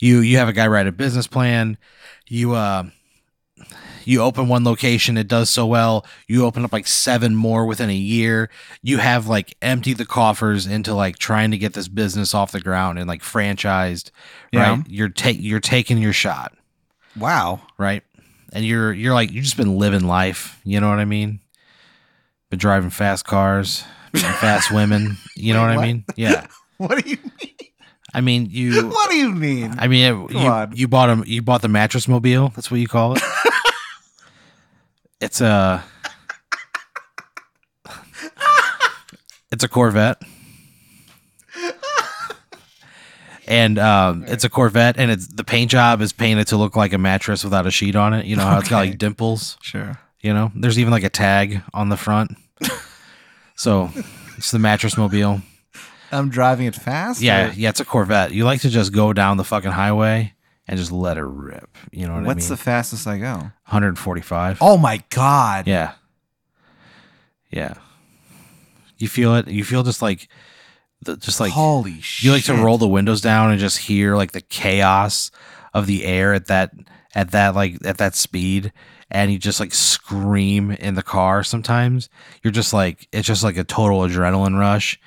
You 0.01 0.21
you 0.21 0.37
have 0.39 0.49
a 0.49 0.53
guy 0.53 0.67
write 0.67 0.87
a 0.87 0.93
business 0.93 1.27
plan. 1.27 1.79
You 2.29 2.55
uh 2.55 2.85
you 4.05 4.21
open 4.23 4.47
one 4.47 4.63
location, 4.63 5.17
it 5.17 5.27
does 5.27 5.51
so 5.51 5.67
well. 5.67 6.07
You 6.29 6.45
open 6.45 6.65
up 6.65 6.73
like 6.73 6.87
seven 6.87 7.35
more 7.35 7.67
within 7.67 7.91
a 7.91 7.95
year. 7.95 8.51
You 8.81 8.99
have 8.99 9.27
like 9.27 9.57
emptied 9.61 9.97
the 9.99 10.07
coffers 10.07 10.65
into 10.67 10.95
like 10.95 11.19
trying 11.19 11.51
to 11.51 11.59
get 11.59 11.73
this 11.73 11.89
business 11.89 12.33
off 12.33 12.53
the 12.53 12.61
ground 12.61 12.99
and 13.01 13.09
like 13.09 13.23
franchised, 13.23 14.11
Yeah. 14.53 14.77
right? 14.77 14.85
You're 14.89 15.09
take 15.09 15.39
you're 15.41 15.59
taking 15.61 15.99
your 15.99 16.13
shot, 16.13 16.55
Wow. 17.19 17.63
right? 17.79 18.05
And 18.53 18.65
you're 18.65 18.93
you're 18.93 19.15
like 19.15 19.33
you've 19.33 19.45
just 19.45 19.57
been 19.57 19.77
living 19.77 20.07
life. 20.07 20.61
You 20.65 20.79
know 20.81 20.89
what 20.89 21.01
I 21.01 21.05
mean? 21.05 21.41
Been 22.51 22.61
driving 22.61 22.91
fast 22.91 23.25
cars, 23.25 23.83
fast 24.15 24.71
women. 24.71 25.17
You 25.35 25.53
know 25.53 25.67
Wait, 25.67 25.75
what, 25.77 25.83
I 25.85 25.87
mean? 25.87 26.05
Yeah. 26.17 26.47
What 26.79 27.03
do 27.03 27.11
you 27.11 27.17
mean? 27.41 27.71
I 28.15 28.21
mean 28.21 28.49
you. 28.51 28.89
What 28.91 29.11
do 29.11 29.17
you 29.17 29.33
mean? 29.33 29.75
I 29.79 29.89
mean 29.89 30.29
you, 30.31 30.39
on. 30.39 30.73
you 30.75 30.89
bought 30.89 31.11
a 31.11 31.23
you 31.27 31.43
bought 31.43 31.63
the 31.63 31.69
mattress 31.69 32.09
mobile. 32.09 32.51
That's 32.55 32.71
what 32.71 32.81
you 32.81 32.89
call 32.89 33.15
it. 33.17 33.23
it's 35.21 35.41
a. 35.41 35.85
It's 39.53 39.65
a 39.65 39.69
Corvette. 39.69 40.21
And 43.49 43.79
um, 43.79 44.25
it's 44.27 44.43
a 44.43 44.49
Corvette, 44.49 44.97
and 44.99 45.09
it's 45.11 45.29
the 45.29 45.45
paint 45.45 45.71
job 45.71 46.01
is 46.01 46.13
painted 46.13 46.49
to 46.49 46.57
look 46.57 46.75
like 46.75 46.93
a 46.93 46.99
mattress 46.99 47.45
without 47.45 47.65
a 47.65 47.71
sheet 47.71 47.95
on 47.95 48.13
it. 48.13 48.27
You 48.27 48.35
know 48.35 48.43
how 48.43 48.59
it's 48.59 48.69
got 48.69 48.79
like 48.79 48.99
dimples. 48.99 49.57
Sure. 49.63 50.01
You 50.21 50.35
know, 50.35 50.51
there's 50.57 50.81
even 50.81 50.91
like 50.91 51.05
a 51.05 51.09
tag 51.09 51.63
on 51.73 51.89
the 51.89 51.97
front. 51.97 52.33
so 53.55 53.91
it's 54.37 54.51
the 54.51 54.59
mattress 54.59 54.97
mobile. 54.97 55.43
I'm 56.13 56.29
driving 56.31 56.67
it 56.67 56.75
fast. 56.75 57.21
Yeah, 57.21 57.49
or- 57.49 57.53
yeah, 57.53 57.69
it's 57.71 57.81
a 57.81 57.85
Corvette. 57.85 58.33
You 58.33 58.45
like 58.45 58.61
to 58.63 58.71
just 58.71 58.93
go 58.93 59.13
down 59.13 59.37
the 59.37 59.45
fucking 59.45 59.73
highway 59.73 60.35
and 60.69 60.79
just 60.79 60.93
let 60.93 61.17
it 61.17 61.25
rip. 61.25 61.77
You 61.91 62.07
know 62.07 62.15
what 62.15 62.25
What's 62.25 62.47
I 62.47 62.51
the 62.51 62.57
fastest 62.57 63.07
I 63.07 63.19
go? 63.19 63.33
145. 63.35 64.59
Oh 64.61 64.77
my 64.77 65.03
god. 65.11 65.67
Yeah. 65.67 65.93
Yeah. 67.51 67.75
You 68.99 69.09
feel 69.09 69.35
it. 69.37 69.49
You 69.49 69.65
feel 69.65 69.83
just 69.83 70.03
like 70.03 70.29
the 71.03 71.17
just 71.17 71.41
like 71.41 71.53
holy 71.53 72.01
shit. 72.01 72.25
you 72.25 72.33
like 72.33 72.45
to 72.45 72.55
roll 72.55 72.79
the 72.79 72.89
windows 72.89 73.21
down 73.21 73.51
and 73.51 73.61
just 73.61 73.79
hear 73.79 74.17
like 74.17 74.33
the 74.33 74.41
chaos 74.41 75.31
of 75.75 75.87
the 75.87 76.05
air 76.05 76.33
at 76.33 76.47
that 76.47 76.73
at 77.15 77.33
that 77.33 77.55
like 77.55 77.77
at 77.85 77.99
that 77.99 78.15
speed 78.15 78.73
and 79.11 79.31
you 79.31 79.39
just 79.39 79.61
like 79.61 79.75
scream 79.75 80.71
in 80.71 80.95
the 80.95 81.03
car 81.03 81.45
sometimes 81.45 82.09
you're 82.43 82.51
just 82.53 82.73
like 82.73 83.07
it's 83.13 83.27
just 83.27 83.45
like 83.45 83.59
a 83.59 83.65
total 83.65 84.01
adrenaline 84.01 84.59
rush 84.59 84.99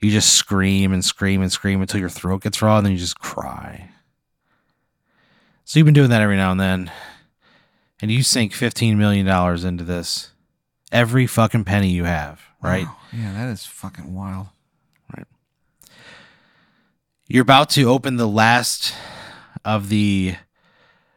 you 0.00 0.10
just 0.10 0.32
scream 0.34 0.92
and 0.92 1.04
scream 1.04 1.42
and 1.42 1.50
scream 1.52 1.80
until 1.80 2.00
your 2.00 2.08
throat 2.08 2.42
gets 2.42 2.62
raw 2.62 2.76
and 2.78 2.86
then 2.86 2.92
you 2.92 2.98
just 2.98 3.18
cry 3.18 3.90
so 5.64 5.78
you've 5.78 5.84
been 5.84 5.94
doing 5.94 6.10
that 6.10 6.22
every 6.22 6.36
now 6.36 6.50
and 6.50 6.60
then 6.60 6.90
and 8.00 8.10
you 8.10 8.22
sink 8.22 8.52
15 8.52 8.96
million 8.98 9.26
dollars 9.26 9.64
into 9.64 9.84
this 9.84 10.32
every 10.92 11.26
fucking 11.26 11.64
penny 11.64 11.90
you 11.90 12.04
have 12.04 12.40
right 12.62 12.86
Wow. 12.86 12.96
Yeah, 13.12 13.32
that 13.32 13.48
is 13.48 13.64
fucking 13.64 14.14
wild. 14.14 14.48
Right. 15.16 15.26
You're 17.26 17.42
about 17.42 17.70
to 17.70 17.84
open 17.84 18.16
the 18.16 18.28
last 18.28 18.94
of 19.64 19.88
the 19.88 20.36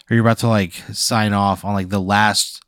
or 0.10 0.16
you're 0.16 0.26
about 0.26 0.40
to 0.40 0.48
like 0.48 0.74
sign 0.94 1.34
off 1.34 1.64
on 1.66 1.74
like 1.74 1.90
the 1.90 2.00
last 2.02 2.64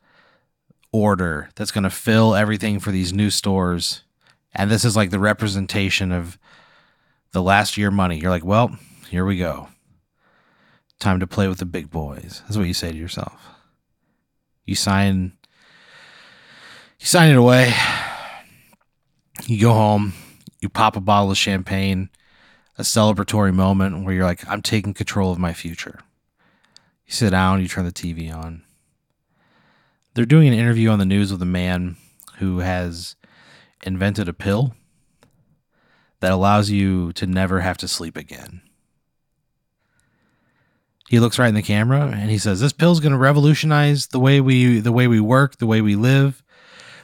order 0.91 1.49
that's 1.55 1.71
going 1.71 1.83
to 1.83 1.89
fill 1.89 2.35
everything 2.35 2.79
for 2.79 2.91
these 2.91 3.13
new 3.13 3.29
stores 3.29 4.03
and 4.53 4.69
this 4.69 4.85
is 4.85 4.95
like 4.95 5.09
the 5.09 5.19
representation 5.19 6.11
of 6.11 6.37
the 7.31 7.41
last 7.41 7.77
year 7.77 7.91
money. 7.91 8.19
You're 8.19 8.31
like 8.31 8.45
well 8.45 8.77
here 9.09 9.25
we 9.25 9.37
go. 9.37 9.67
Time 10.99 11.19
to 11.19 11.27
play 11.27 11.47
with 11.47 11.59
the 11.59 11.65
big 11.65 11.89
boys. 11.89 12.41
That's 12.43 12.57
what 12.57 12.67
you 12.67 12.73
say 12.73 12.91
to 12.91 12.97
yourself. 12.97 13.39
You 14.65 14.75
sign 14.75 15.33
you 16.99 17.05
sign 17.05 17.31
it 17.31 17.37
away. 17.37 17.73
You 19.45 19.59
go 19.59 19.73
home. 19.73 20.13
You 20.61 20.69
pop 20.69 20.95
a 20.95 21.01
bottle 21.01 21.31
of 21.31 21.37
champagne 21.37 22.09
a 22.77 22.81
celebratory 22.81 23.53
moment 23.53 24.03
where 24.03 24.13
you're 24.13 24.25
like, 24.25 24.47
I'm 24.47 24.61
taking 24.61 24.93
control 24.93 25.31
of 25.31 25.39
my 25.39 25.53
future. 25.53 25.99
You 27.05 27.13
sit 27.13 27.31
down, 27.31 27.61
you 27.61 27.67
turn 27.67 27.85
the 27.85 27.91
TV 27.91 28.33
on. 28.33 28.63
They're 30.13 30.25
doing 30.25 30.47
an 30.47 30.53
interview 30.53 30.89
on 30.89 30.99
the 30.99 31.05
news 31.05 31.31
with 31.31 31.41
a 31.41 31.45
man 31.45 31.97
who 32.37 32.59
has 32.59 33.15
invented 33.83 34.27
a 34.27 34.33
pill 34.33 34.75
that 36.19 36.31
allows 36.31 36.69
you 36.69 37.13
to 37.13 37.27
never 37.27 37.61
have 37.61 37.77
to 37.77 37.87
sleep 37.87 38.17
again. 38.17 38.61
He 41.09 41.19
looks 41.19 41.37
right 41.37 41.49
in 41.49 41.55
the 41.55 41.61
camera 41.61 42.07
and 42.07 42.31
he 42.31 42.37
says, 42.37 42.59
"This 42.59 42.73
pill's 42.73 42.99
going 42.99 43.11
to 43.11 43.17
revolutionize 43.17 44.07
the 44.07 44.19
way 44.19 44.41
we 44.41 44.79
the 44.79 44.91
way 44.91 45.07
we 45.07 45.19
work, 45.19 45.57
the 45.57 45.67
way 45.67 45.81
we 45.81 45.95
live. 45.95 46.41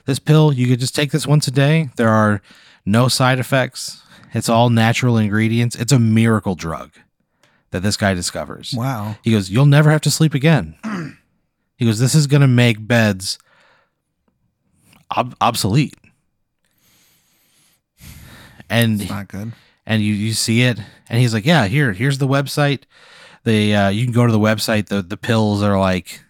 This 0.06 0.20
pill, 0.20 0.52
you 0.52 0.68
could 0.68 0.80
just 0.80 0.96
take 0.96 1.12
this 1.12 1.28
once 1.28 1.48
a 1.48 1.52
day. 1.52 1.90
There 1.96 2.10
are 2.10 2.42
no 2.86 3.08
side 3.08 3.38
effects. 3.38 4.02
It's 4.34 4.50
all 4.50 4.70
natural 4.70 5.18
ingredients. 5.18 5.76
It's 5.76 5.92
a 5.92 6.00
miracle 6.00 6.56
drug 6.56 6.92
that 7.72 7.82
this 7.82 7.98
guy 7.98 8.14
discovers. 8.14 8.74
Wow. 8.76 9.18
He 9.24 9.32
goes, 9.32 9.50
You'll 9.50 9.66
never 9.66 9.92
have 9.92 10.02
to 10.02 10.12
sleep 10.12 10.34
again. 10.34 10.76
he 11.78 11.86
goes, 11.86 12.00
This 12.00 12.16
is 12.16 12.28
going 12.28 12.42
to 12.42 12.48
make 12.48 12.88
beds 12.88 13.38
ob- 15.16 15.36
obsolete. 15.42 15.96
And 18.70 19.02
It's 19.02 19.10
not 19.10 19.28
good. 19.28 19.52
and 19.86 20.02
you, 20.04 20.14
you 20.14 20.34
see 20.34 20.62
it 20.64 20.80
and 21.10 21.20
he's 21.20 21.34
like 21.34 21.46
yeah 21.46 21.66
here 21.68 21.94
here's 21.94 22.18
the 22.20 22.28
website 22.28 22.84
the 23.44 23.76
uh, 23.76 23.90
you 23.90 24.04
can 24.06 24.14
go 24.14 24.26
to 24.26 24.32
the 24.32 24.40
website 24.40 24.88
the 24.88 25.02
the 25.02 25.18
pills 25.18 25.64
are 25.64 25.80
like 25.80 26.22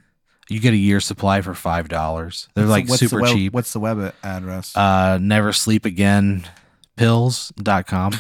you 0.50 0.60
get 0.60 0.74
a 0.74 0.78
year's 0.78 1.06
supply 1.06 1.42
for 1.42 1.54
five 1.54 1.90
dollars 1.90 2.48
they're 2.56 2.66
What's 2.66 2.72
like 2.72 2.88
the 2.88 2.98
super 2.98 3.22
web- 3.22 3.34
cheap 3.36 3.54
What's 3.54 3.74
the 3.74 3.80
web 3.80 4.14
address? 4.24 4.76
uh 4.76 5.18
never 5.22 5.52
sleep 5.54 5.86
again 5.86 6.48
pills.com 6.96 8.14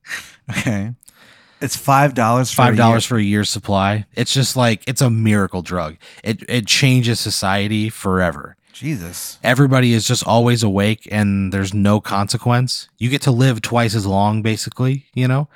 okay. 0.50 0.92
It's 1.60 1.76
five 1.76 2.14
dollars. 2.14 2.52
five 2.52 2.76
dollars 2.76 3.04
for 3.06 3.16
a 3.16 3.22
year's 3.22 3.48
supply 3.48 4.04
it's 4.14 4.34
just 4.34 4.56
like 4.56 4.82
it's 4.88 5.00
a 5.00 5.08
miracle 5.10 5.62
drug 5.62 5.96
it 6.24 6.42
it 6.48 6.66
changes 6.66 7.20
society 7.20 7.88
forever 7.88 8.56
Jesus. 8.72 9.38
everybody 9.42 9.92
is 9.92 10.06
just 10.06 10.26
always 10.26 10.62
awake 10.62 11.06
and 11.10 11.52
there's 11.52 11.72
no 11.74 12.00
consequence. 12.00 12.88
You 12.98 13.08
get 13.10 13.22
to 13.22 13.30
live 13.30 13.60
twice 13.62 13.94
as 13.94 14.06
long, 14.06 14.42
basically, 14.42 15.06
you 15.14 15.28
know? 15.28 15.48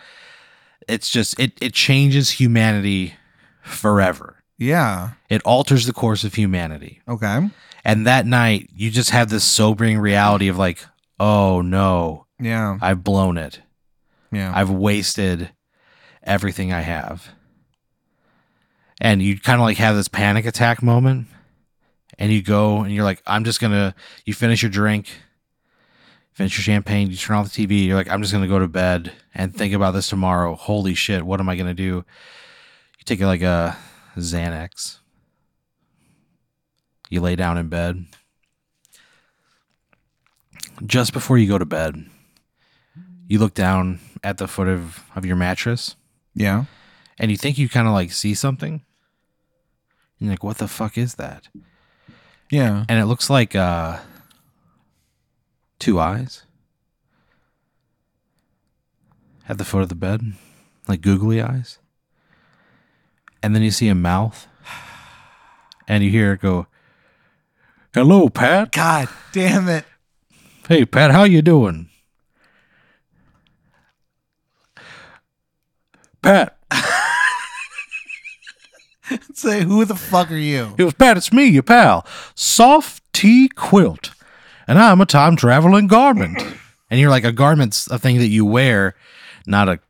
It's 0.88 1.10
just, 1.10 1.38
it, 1.40 1.52
it 1.60 1.72
changes 1.74 2.30
humanity 2.30 3.14
forever. 3.62 4.42
Yeah. 4.58 5.10
It 5.28 5.42
alters 5.42 5.86
the 5.86 5.92
course 5.92 6.24
of 6.24 6.34
humanity. 6.34 7.00
Okay. 7.08 7.50
And 7.84 8.06
that 8.06 8.26
night, 8.26 8.70
you 8.74 8.90
just 8.90 9.10
have 9.10 9.28
this 9.30 9.44
sobering 9.44 9.98
reality 9.98 10.48
of 10.48 10.58
like, 10.58 10.84
oh 11.18 11.60
no, 11.62 12.26
Yeah. 12.40 12.78
I've 12.80 13.02
blown 13.04 13.36
it. 13.38 13.60
Yeah. 14.32 14.52
I've 14.54 14.70
wasted 14.70 15.50
everything 16.22 16.72
I 16.72 16.80
have. 16.80 17.28
And 19.00 19.22
you 19.22 19.38
kind 19.38 19.60
of 19.60 19.64
like 19.64 19.76
have 19.76 19.94
this 19.96 20.08
panic 20.08 20.46
attack 20.46 20.82
moment. 20.82 21.26
And 22.18 22.32
you 22.32 22.42
go 22.42 22.82
and 22.82 22.92
you're 22.92 23.04
like, 23.04 23.22
I'm 23.26 23.44
just 23.44 23.60
to, 23.72 23.94
you 24.24 24.32
finish 24.32 24.62
your 24.62 24.70
drink, 24.70 25.08
finish 26.32 26.56
your 26.56 26.62
champagne, 26.62 27.10
you 27.10 27.16
turn 27.16 27.36
off 27.36 27.52
the 27.52 27.66
TV. 27.66 27.86
You're 27.86 27.96
like, 27.96 28.10
I'm 28.10 28.22
just 28.22 28.32
to 28.42 28.48
go 28.48 28.58
to 28.58 28.68
bed 28.68 29.12
and 29.34 29.54
think 29.54 29.74
about 29.74 29.92
this 29.92 30.08
tomorrow. 30.08 30.54
Holy 30.54 30.94
shit, 30.94 31.24
what 31.24 31.40
am 31.40 31.48
I 31.48 31.56
to 31.66 31.74
do? 31.74 32.04
You 32.98 33.04
take 33.04 33.20
like 33.20 33.42
a 33.42 33.76
Xanax. 34.16 34.98
You 37.08 37.20
lay 37.20 37.36
down 37.36 37.58
in 37.58 37.68
bed. 37.68 38.04
Just 40.84 41.12
before 41.12 41.38
you 41.38 41.48
go 41.48 41.58
to 41.58 41.64
bed, 41.64 42.04
you 43.28 43.38
look 43.38 43.54
down 43.54 44.00
at 44.22 44.38
the 44.38 44.48
foot 44.48 44.68
of, 44.68 45.04
of 45.14 45.24
your 45.24 45.36
mattress 45.36 45.96
yeah. 46.34 46.64
and 47.18 47.30
you 47.30 47.36
think 47.36 47.56
you 47.56 47.68
kind 47.68 47.88
of 47.88 47.94
like 47.94 48.12
see 48.12 48.34
something. 48.34 48.82
And 50.18 50.26
you're 50.26 50.30
like, 50.30 50.44
what 50.44 50.58
the 50.58 50.68
fuck 50.68 50.98
is 50.98 51.14
that? 51.14 51.48
Yeah. 52.50 52.84
And 52.88 52.98
it 52.98 53.06
looks 53.06 53.28
like 53.28 53.54
uh 53.54 53.98
two 55.78 56.00
eyes 56.00 56.42
at 59.48 59.58
the 59.58 59.64
foot 59.64 59.82
of 59.82 59.88
the 59.88 59.94
bed, 59.94 60.32
like 60.88 61.00
googly 61.00 61.40
eyes. 61.40 61.78
And 63.42 63.54
then 63.54 63.62
you 63.62 63.70
see 63.70 63.88
a 63.88 63.94
mouth, 63.94 64.48
and 65.86 66.02
you 66.02 66.10
hear 66.10 66.32
it 66.32 66.40
go, 66.40 66.66
"Hello, 67.94 68.28
Pat. 68.28 68.72
God 68.72 69.08
damn 69.32 69.68
it. 69.68 69.84
Hey, 70.68 70.84
Pat, 70.84 71.12
how 71.12 71.24
you 71.24 71.42
doing?" 71.42 71.88
Pat, 76.22 76.55
Say, 79.34 79.62
who 79.62 79.84
the 79.84 79.94
fuck 79.94 80.30
are 80.30 80.36
you? 80.36 80.74
It 80.78 80.84
was 80.84 80.94
Pat, 80.94 81.16
it's 81.16 81.32
me, 81.32 81.46
your 81.46 81.62
pal, 81.62 82.06
Soft 82.34 83.02
T 83.12 83.48
Quilt, 83.48 84.12
and 84.66 84.78
I'm 84.78 85.00
a 85.00 85.06
time 85.06 85.36
traveling 85.36 85.86
garment. 85.86 86.42
and 86.90 87.00
you're 87.00 87.10
like 87.10 87.24
a 87.24 87.32
garment's 87.32 87.88
a 87.90 87.98
thing 87.98 88.18
that 88.18 88.28
you 88.28 88.44
wear, 88.44 88.94
not 89.46 89.68
a 89.68 89.80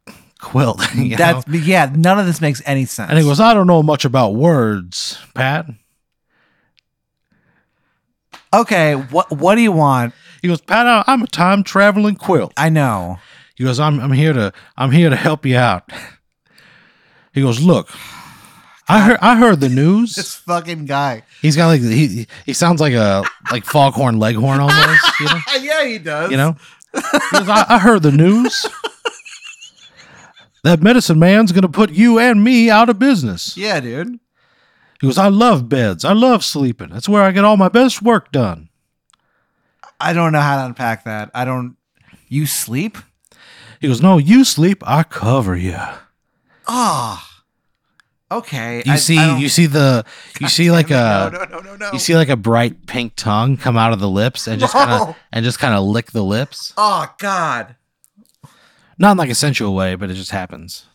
quilt. 0.41 0.83
you 0.95 1.11
know? 1.11 1.17
That's 1.17 1.49
yeah. 1.49 1.91
None 1.95 2.19
of 2.19 2.27
this 2.27 2.41
makes 2.41 2.63
any 2.67 2.85
sense. 2.85 3.11
and 3.11 3.19
he 3.19 3.25
goes, 3.25 3.41
I 3.41 3.55
don't 3.55 3.67
know 3.67 3.83
much 3.83 4.05
about 4.05 4.35
words, 4.35 5.19
Pat. 5.35 5.67
okay. 8.53 8.95
What 8.95 9.31
What 9.33 9.55
do 9.55 9.63
you 9.63 9.73
want? 9.73 10.15
He 10.43 10.49
goes, 10.49 10.61
Pat, 10.61 11.05
I'm 11.09 11.23
a 11.23 11.27
time 11.27 11.65
traveling 11.65 12.17
quilt. 12.17 12.53
I 12.57 12.69
know. 12.69 13.19
He 13.57 13.65
goes, 13.65 13.81
I'm 13.81 13.99
I'm 14.01 14.13
here 14.13 14.33
to 14.33 14.53
I'm 14.77 14.91
here 14.91 15.11
to 15.11 15.17
help 15.17 15.47
you 15.47 15.57
out. 15.57 15.91
He 17.33 17.43
goes, 17.43 17.61
look, 17.61 17.91
I 18.89 19.01
heard 19.01 19.19
I 19.21 19.37
heard 19.37 19.61
the 19.61 19.69
news. 19.69 20.15
This 20.17 20.35
fucking 20.37 20.87
guy. 20.87 21.23
He's 21.43 21.57
got 21.57 21.67
like 21.69 21.81
he 21.81 22.27
he 22.45 22.53
sounds 22.53 22.81
like 22.81 22.95
a 22.95 23.25
like 23.51 23.65
foghorn 23.65 24.19
leghorn 24.19 24.61
almost. 24.61 25.21
You 25.21 25.27
know. 25.31 25.41
yeah, 25.61 25.85
he 25.85 25.99
does. 25.99 26.31
You 26.31 26.37
know, 26.37 26.57
He 26.95 27.01
goes, 27.39 27.49
I, 27.49 27.65
I 27.69 27.79
heard 27.79 28.03
the 28.03 28.13
news. 28.13 28.67
That 30.65 30.83
medicine 30.83 31.19
man's 31.19 31.53
gonna 31.53 31.69
put 31.69 31.91
you 31.91 32.19
and 32.19 32.43
me 32.43 32.71
out 32.71 32.89
of 32.89 32.99
business. 32.99 33.57
Yeah, 33.57 33.81
dude. 33.81 34.19
He 35.01 35.07
goes, 35.07 35.19
I 35.19 35.29
love 35.29 35.69
beds. 35.69 36.05
I 36.05 36.13
love 36.13 36.43
sleeping. 36.45 36.89
That's 36.91 37.09
where 37.09 37.23
I 37.23 37.31
get 37.33 37.45
all 37.45 37.57
my 37.57 37.69
best 37.69 38.03
work 38.03 38.33
done. 38.33 38.69
I 40.01 40.13
don't 40.13 40.33
know 40.33 40.41
how 40.41 40.57
to 40.59 40.67
unpack 40.67 41.05
that. 41.05 41.31
I 41.35 41.45
don't. 41.45 41.77
You 42.29 42.47
sleep? 42.47 42.99
He 43.81 43.89
goes, 43.89 44.01
No, 44.03 44.19
you 44.19 44.45
sleep, 44.45 44.83
I 44.87 45.03
cover 45.03 45.55
you. 45.57 45.77
Oh. 45.77 45.93
Ah. 46.69 47.26
Okay. 48.31 48.83
You 48.85 48.93
I- 48.95 48.97
see, 48.97 49.19
I 49.19 49.39
you 49.39 49.49
see 49.49 49.67
the, 49.67 50.05
you 50.41 50.49
see 50.49 50.71
like 50.71 50.91
a, 50.91 51.31
no, 51.33 51.45
no, 51.45 51.61
no, 51.61 51.77
no. 51.77 51.91
you 51.93 51.99
see 51.99 52.17
like 52.17 52.29
a 52.29 52.37
bright 52.37 52.87
pink 52.87 53.13
tongue 53.17 53.57
come 53.57 53.77
out 53.77 53.93
of 53.93 54.01
the 54.01 54.09
lips 54.11 54.47
and 54.49 54.59
just 54.61 54.73
kind 54.73 54.91
of 54.91 55.17
and 55.33 55.45
just 55.45 55.59
kind 55.61 55.75
of 55.75 55.85
lick 55.85 56.11
the 56.11 56.25
lips. 56.25 56.73
Oh 56.77 57.13
God. 57.19 57.77
Not 58.99 59.13
in 59.13 59.19
like 59.19 59.31
a 59.31 59.35
sensual 59.35 59.75
way, 59.75 59.95
but 59.95 60.11
it 60.11 60.15
just 60.15 60.31
happens. 60.33 60.87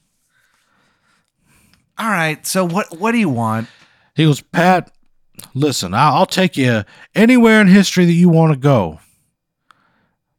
All 1.97 2.09
right. 2.09 2.45
So 2.45 2.65
what? 2.65 2.97
What 2.99 3.11
do 3.11 3.17
you 3.17 3.29
want? 3.29 3.67
He 4.15 4.25
goes, 4.25 4.41
Pat, 4.41 4.91
listen, 5.53 5.93
I- 5.93 6.11
I'll 6.11 6.25
take 6.25 6.57
you 6.57 6.83
anywhere 7.15 7.61
in 7.61 7.67
history 7.67 8.05
that 8.05 8.11
you 8.13 8.27
want 8.27 8.51
to 8.53 8.59
go. 8.59 8.99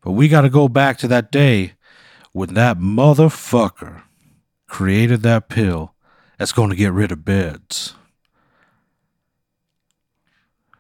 But 0.03 0.13
we 0.13 0.29
got 0.29 0.41
to 0.43 0.51
go 0.51 0.69
back 0.69 0.99
to 0.99 1.09
that 1.09 1.31
day 1.31 1.75
when 2.33 2.55
that 2.55 2.79
motherfucker 2.79 4.03
created 4.67 5.23
that 5.23 5.49
pill 5.49 5.95
that's 6.39 6.53
going 6.53 6.71
to 6.71 6.77
get 6.77 6.93
rid 6.93 7.13
of 7.13 7.25
beds. 7.25 7.95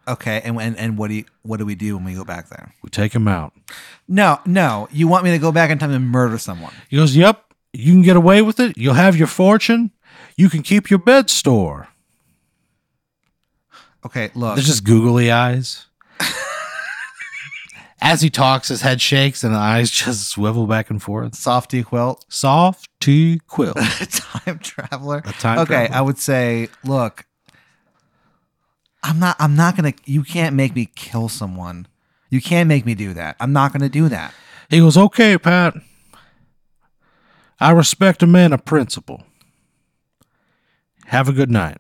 Okay. 0.07 0.41
And 0.45 0.61
and 0.61 0.77
and 0.77 0.99
what 0.99 1.09
do 1.09 1.15
you? 1.15 1.25
What 1.43 1.59
do 1.59 1.67
we 1.67 1.75
do 1.75 1.97
when 1.97 2.05
we 2.05 2.15
go 2.15 2.25
back 2.25 2.49
there? 2.49 2.75
We 2.83 2.91
take 2.91 3.15
him 3.15 3.29
out. 3.29 3.53
No, 4.09 4.41
no. 4.45 4.89
You 4.91 5.09
want 5.09 5.25
me 5.25 5.31
to 5.31 5.39
go 5.39 5.53
back 5.53 5.71
in 5.71 5.79
time 5.79 5.93
and 5.93 6.09
murder 6.09 6.39
someone? 6.39 6.73
He 6.89 6.97
goes, 6.97 7.17
Yep, 7.17 7.43
you 7.73 7.93
can 7.93 8.03
get 8.03 8.17
away 8.17 8.43
with 8.43 8.59
it. 8.59 8.77
You'll 8.77 8.95
have 8.95 9.17
your 9.17 9.29
fortune. 9.29 9.93
You 10.37 10.49
can 10.49 10.63
keep 10.63 10.91
your 10.91 10.99
bed 10.99 11.31
store. 11.31 11.89
Okay. 14.05 14.31
look. 14.35 14.57
They're 14.57 14.65
just 14.65 14.85
googly 14.85 15.31
eyes. 15.31 15.87
As 18.05 18.21
he 18.21 18.31
talks, 18.31 18.67
his 18.67 18.81
head 18.81 19.01
shakes 19.01 19.45
and 19.45 19.55
the 19.55 19.59
eyes 19.59 19.89
just 19.93 20.29
swivel 20.29 20.67
back 20.67 20.91
and 20.91 21.01
forth. 21.01 21.37
Softy 21.37 21.85
quilt. 21.85 22.27
Soft 22.29 22.89
quilt. 23.47 23.77
time 24.11 24.59
traveler. 24.59 25.23
A 25.25 25.33
time 25.33 25.61
okay, 25.61 25.87
traveler. 25.87 25.97
I 25.97 26.01
would 26.01 26.19
say, 26.19 26.69
look, 26.85 27.27
I'm 29.05 29.21
not. 29.21 29.37
I'm 29.39 29.55
not 29.55 29.77
gonna. 29.77 29.95
You 30.05 30.25
can't 30.25 30.57
make 30.57 30.75
me 30.75 30.91
kill 30.97 31.29
someone. 31.29 31.87
You 32.29 32.41
can't 32.41 32.69
make 32.69 32.85
me 32.85 32.95
do 32.95 33.15
that. 33.15 33.37
I'm 33.39 33.53
not 33.53 33.73
gonna 33.73 33.89
do 33.89 34.09
that. 34.09 34.35
He 34.69 34.79
goes, 34.79 34.97
Okay, 34.97 35.39
Pat. 35.39 35.75
I 37.61 37.71
respect 37.71 38.23
a 38.23 38.27
man 38.27 38.53
of 38.53 38.65
principle. 38.65 39.23
Have 41.07 41.29
a 41.29 41.33
good 41.33 41.51
night. 41.51 41.79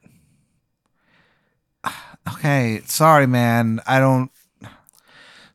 Okay, 2.34 2.80
sorry, 2.84 3.26
man. 3.26 3.80
I 3.84 3.98
don't. 3.98 4.30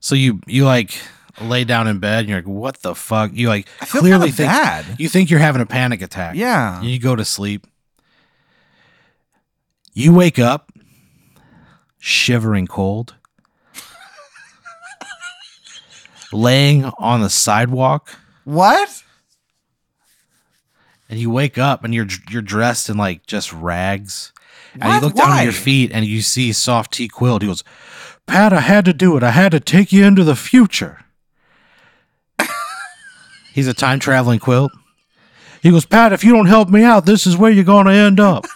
So 0.08 0.16
you 0.16 0.40
you 0.48 0.64
like 0.64 0.98
lay 1.42 1.66
down 1.66 1.86
in 1.86 2.00
bed 2.00 2.20
and 2.20 2.30
you're 2.30 2.38
like, 2.38 2.48
what 2.48 2.82
the 2.82 2.96
fuck? 2.96 3.32
You 3.34 3.50
like 3.50 3.68
clearly 3.82 4.32
think 4.32 4.50
bad. 4.50 4.86
you 4.98 5.10
think 5.10 5.30
you're 5.30 5.42
having 5.42 5.62
a 5.62 5.66
panic 5.66 6.02
attack. 6.02 6.38
Yeah. 6.38 6.82
You 6.82 6.98
go 6.98 7.14
to 7.14 7.26
sleep. 7.26 7.68
You 9.92 10.14
wake 10.14 10.40
up 10.40 10.72
shivering 12.00 12.68
cold. 12.68 13.16
laying 16.32 16.86
on 16.98 17.20
the 17.22 17.30
sidewalk 17.30 18.18
What? 18.46 19.04
and 21.10 21.20
you 21.20 21.30
wake 21.30 21.58
up 21.58 21.84
and 21.84 21.94
you're 21.94 22.08
you're 22.30 22.42
dressed 22.42 22.88
in 22.90 22.96
like 22.96 23.26
just 23.28 23.52
rags. 23.52 24.32
And 24.76 24.84
you 24.84 24.90
What? 24.90 25.04
look 25.04 25.16
down 25.16 25.32
Why? 25.32 25.40
at 25.40 25.44
your 25.44 25.52
feet 25.52 25.92
and 25.92 26.06
you 26.06 26.22
see 26.22 26.54
soft 26.54 26.94
tea 26.94 27.10
quilt. 27.10 27.42
He 27.42 27.48
goes, 27.50 27.66
Pat, 28.28 28.54
I 28.54 28.60
had 28.60 28.86
to 28.86 28.94
do 28.94 29.16
it. 29.18 29.24
I 29.24 29.32
had 29.32 29.52
to 29.54 29.60
take 29.60 29.92
you 29.92 30.06
into 30.06 30.24
the 30.24 30.36
future. 30.36 31.06
He's 33.54 33.68
a 33.68 33.74
time 33.74 34.00
traveling 34.00 34.40
quilt. 34.40 34.72
He 35.64 35.72
goes, 35.72 35.86
Pat, 35.86 36.14
if 36.14 36.24
you 36.24 36.34
don't 36.34 36.46
help 36.46 36.70
me 36.70 36.84
out, 36.84 37.06
this 37.06 37.26
is 37.26 37.36
where 37.38 37.50
you're 37.52 37.64
gonna 37.64 37.92
end 37.94 38.20
up. 38.20 38.46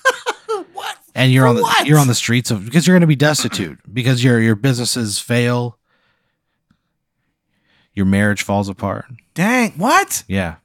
What? 0.73 0.97
And 1.13 1.31
you're 1.31 1.43
For 1.43 1.49
on 1.49 1.55
the 1.57 1.61
what? 1.61 1.87
you're 1.87 1.99
on 1.99 2.07
the 2.07 2.15
streets 2.15 2.49
of 2.51 2.65
because 2.65 2.87
you're 2.87 2.95
gonna 2.95 3.05
be 3.07 3.15
destitute 3.15 3.79
because 3.93 4.23
your 4.23 4.39
your 4.39 4.55
businesses 4.55 5.19
fail. 5.19 5.77
Your 7.93 8.05
marriage 8.05 8.41
falls 8.43 8.67
apart. 8.69 9.05
Dang. 9.33 9.71
What? 9.73 10.23
Yeah. 10.27 10.55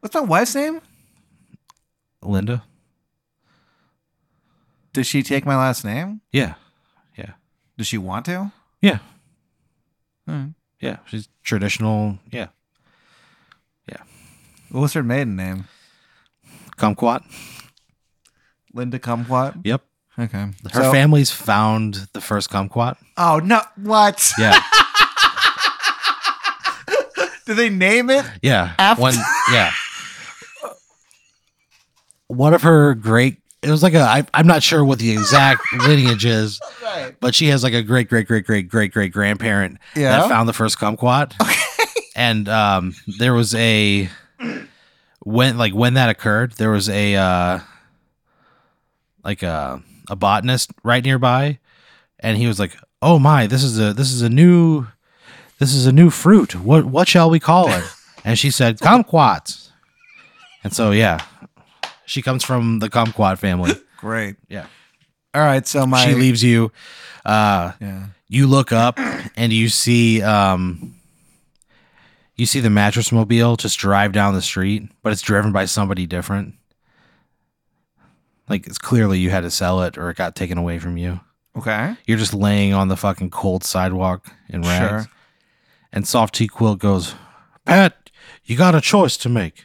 What's 0.00 0.14
my 0.14 0.20
wife's 0.20 0.54
name? 0.54 0.80
Linda? 2.22 2.62
Does 4.92 5.06
she 5.06 5.22
take 5.22 5.44
my 5.46 5.56
last 5.56 5.84
name? 5.84 6.20
Yeah. 6.30 6.54
Does 7.76 7.86
she 7.86 7.98
want 7.98 8.26
to? 8.26 8.52
Yeah. 8.80 8.98
Yeah. 10.80 10.98
She's 11.06 11.28
traditional. 11.42 12.18
Yeah. 12.30 12.48
Yeah. 13.88 14.02
What's 14.70 14.92
her 14.94 15.02
maiden 15.02 15.36
name? 15.36 15.64
Kumquat. 16.76 17.22
Linda 18.72 18.98
Kumquat. 18.98 19.60
Yep. 19.64 19.82
Okay. 20.18 20.50
Her 20.72 20.84
So- 20.84 20.92
family's 20.92 21.30
found 21.30 22.06
the 22.12 22.20
first 22.20 22.50
kumquat. 22.50 22.96
Oh 23.16 23.40
no! 23.42 23.60
What? 23.76 24.32
Yeah. 24.38 24.58
Do 27.46 27.54
they 27.54 27.68
name 27.68 28.08
it? 28.10 28.24
Yeah. 28.42 28.74
After- 28.78 29.02
One 29.02 29.14
yeah. 29.52 29.72
One 32.28 32.54
of 32.54 32.62
her 32.62 32.94
great 32.94 33.38
it 33.64 33.70
was 33.70 33.82
like 33.82 33.94
a 33.94 34.00
I, 34.02 34.24
I'm 34.34 34.46
not 34.46 34.62
sure 34.62 34.84
what 34.84 34.98
the 34.98 35.10
exact 35.12 35.62
lineage 35.72 36.24
is, 36.24 36.60
Right. 36.82 37.14
but 37.20 37.34
she 37.34 37.48
has 37.48 37.62
like 37.62 37.72
a 37.74 37.82
great 37.82 38.08
great 38.08 38.26
great 38.26 38.44
great 38.46 38.68
great 38.68 38.92
great 38.92 39.12
grandparent 39.12 39.78
Yeah. 39.96 40.18
that 40.18 40.28
found 40.28 40.48
the 40.48 40.52
first 40.52 40.78
kumquat. 40.78 41.32
and 42.16 42.48
um, 42.48 42.94
there 43.18 43.34
was 43.34 43.54
a 43.54 44.08
when 45.20 45.56
like 45.58 45.72
when 45.74 45.94
that 45.94 46.08
occurred, 46.10 46.52
there 46.52 46.70
was 46.70 46.88
a 46.88 47.16
uh, 47.16 47.58
like 49.24 49.42
a 49.42 49.82
a 50.10 50.16
botanist 50.16 50.70
right 50.82 51.02
nearby, 51.04 51.58
and 52.20 52.36
he 52.36 52.46
was 52.46 52.58
like, 52.60 52.76
"Oh 53.00 53.18
my, 53.18 53.46
this 53.46 53.62
is 53.62 53.78
a 53.80 53.92
this 53.94 54.12
is 54.12 54.22
a 54.22 54.28
new 54.28 54.86
this 55.58 55.74
is 55.74 55.86
a 55.86 55.92
new 55.92 56.10
fruit. 56.10 56.54
What 56.54 56.84
what 56.84 57.08
shall 57.08 57.30
we 57.30 57.40
call 57.40 57.70
it?" 57.70 57.84
And 58.24 58.38
she 58.38 58.50
said, 58.50 58.78
"Kumquats." 58.78 59.70
And 60.62 60.72
so 60.72 60.90
yeah, 60.90 61.20
she 62.06 62.22
comes 62.22 62.44
from 62.44 62.78
the 62.78 62.88
kumquat 62.88 63.38
family. 63.38 63.72
Great. 63.98 64.36
Yeah. 64.48 64.66
All 65.34 65.42
right. 65.42 65.66
So 65.66 65.86
my 65.86 66.04
she 66.06 66.14
leaves 66.14 66.42
you. 66.42 66.70
Uh, 67.24 67.72
Yeah. 67.80 68.06
you 68.28 68.46
look 68.46 68.70
up 68.72 68.98
and 69.36 69.52
you 69.52 69.68
see 69.68 70.22
um 70.22 70.94
you 72.36 72.46
see 72.46 72.60
the 72.60 72.68
mattress 72.70 73.10
mobile 73.12 73.56
just 73.56 73.78
drive 73.78 74.12
down 74.12 74.34
the 74.34 74.42
street 74.42 74.82
but 75.02 75.12
it's 75.12 75.22
driven 75.22 75.50
by 75.52 75.64
somebody 75.64 76.04
different 76.04 76.54
like 78.48 78.66
it's 78.66 78.78
clearly 78.78 79.18
you 79.18 79.30
had 79.30 79.42
to 79.42 79.50
sell 79.50 79.82
it 79.82 79.96
or 79.96 80.10
it 80.10 80.16
got 80.16 80.34
taken 80.36 80.58
away 80.58 80.78
from 80.78 80.96
you 80.96 81.20
Okay. 81.56 81.94
you're 82.06 82.18
just 82.18 82.34
laying 82.34 82.74
on 82.74 82.88
the 82.88 82.96
fucking 82.96 83.30
cold 83.30 83.64
sidewalk 83.64 84.26
in 84.48 84.62
rags 84.62 85.04
Sure. 85.04 85.12
and 85.92 86.06
soft 86.06 86.34
t 86.34 86.46
quilt 86.48 86.78
goes 86.80 87.14
pat 87.64 88.10
you 88.44 88.56
got 88.56 88.74
a 88.74 88.80
choice 88.80 89.16
to 89.18 89.28
make 89.28 89.64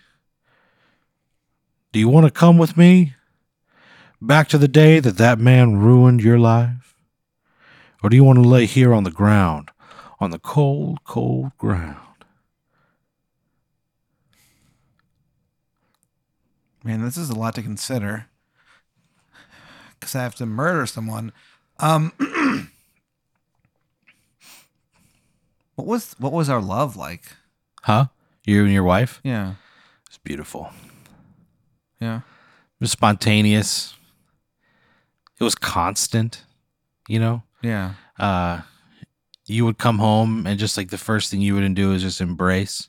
do 1.92 2.00
you 2.00 2.08
want 2.10 2.26
to 2.26 2.32
come 2.32 2.58
with 2.58 2.78
me 2.78 3.16
back 4.22 4.48
to 4.50 4.58
the 4.58 4.68
day 4.68 5.00
that 5.00 5.18
that 5.18 5.40
man 5.40 5.78
ruined 5.78 6.22
your 6.22 6.38
life 6.40 6.96
or 8.04 8.10
do 8.10 8.16
you 8.16 8.24
want 8.24 8.38
to 8.38 8.48
lay 8.48 8.66
here 8.66 8.94
on 8.94 9.04
the 9.04 9.12
ground 9.12 9.72
on 10.20 10.32
the 10.32 10.40
cold 10.40 11.04
cold 11.04 11.52
ground 11.58 11.98
Man, 16.82 17.04
this 17.04 17.18
is 17.18 17.30
a 17.30 17.36
lot 17.36 17.56
to 17.56 17.62
consider. 17.62 18.28
Because 20.00 20.16
I 20.16 20.24
have 20.24 20.36
to 20.36 20.46
murder 20.46 20.86
someone. 20.86 21.34
Um. 21.78 22.14
what 25.76 25.86
was 25.86 26.16
what 26.18 26.32
was 26.32 26.50
our 26.50 26.62
love 26.62 26.96
like? 26.96 27.26
huh 27.84 28.06
you 28.46 28.64
and 28.64 28.72
your 28.74 28.84
wife 28.84 29.20
Yeah. 29.24 29.56
it's 30.08 30.18
beautiful 30.18 30.72
Yeah. 32.00 32.18
it 32.18 32.80
was 32.82 32.92
spontaneous 32.92 33.94
it 35.40 35.44
was 35.44 35.56
constant 35.56 36.44
you 37.08 37.20
know 37.20 37.44
Yeah. 37.62 37.94
uh 38.18 38.62
you 39.46 39.66
would 39.66 39.78
come 39.80 39.98
home 40.00 40.46
and 40.48 40.60
just 40.60 40.78
like 40.78 40.90
the 40.90 40.98
first 40.98 41.30
thing 41.32 41.42
you 41.42 41.56
wouldn't 41.56 41.76
do 41.76 41.92
is 41.94 42.02
just 42.04 42.22
embrace 42.22 42.88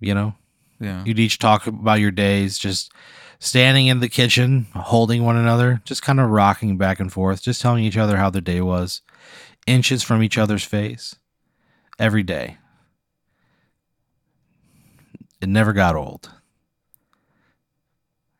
you 0.00 0.14
know 0.14 0.34
Yeah. 0.80 1.02
you'd 1.04 1.18
each 1.18 1.38
talk 1.38 1.66
about 1.66 2.00
your 2.00 2.10
days 2.10 2.58
just 2.58 2.92
standing 3.40 3.88
in 3.88 4.00
the 4.00 4.08
kitchen 4.08 4.66
holding 4.74 5.24
one 5.24 5.36
another 5.36 5.80
just 5.84 6.02
kind 6.02 6.20
of 6.20 6.30
rocking 6.30 6.76
back 6.78 7.00
and 7.00 7.12
forth 7.12 7.42
just 7.42 7.60
telling 7.60 7.82
each 7.84 7.96
other 7.96 8.16
how 8.18 8.30
the 8.30 8.40
day 8.40 8.60
was 8.60 9.02
inches 9.66 10.02
from 10.02 10.22
each 10.22 10.38
other's 10.38 10.64
face 10.64 11.16
every 11.98 12.22
day 12.22 12.58
it 15.40 15.48
never 15.48 15.72
got 15.72 15.96
old 15.96 16.30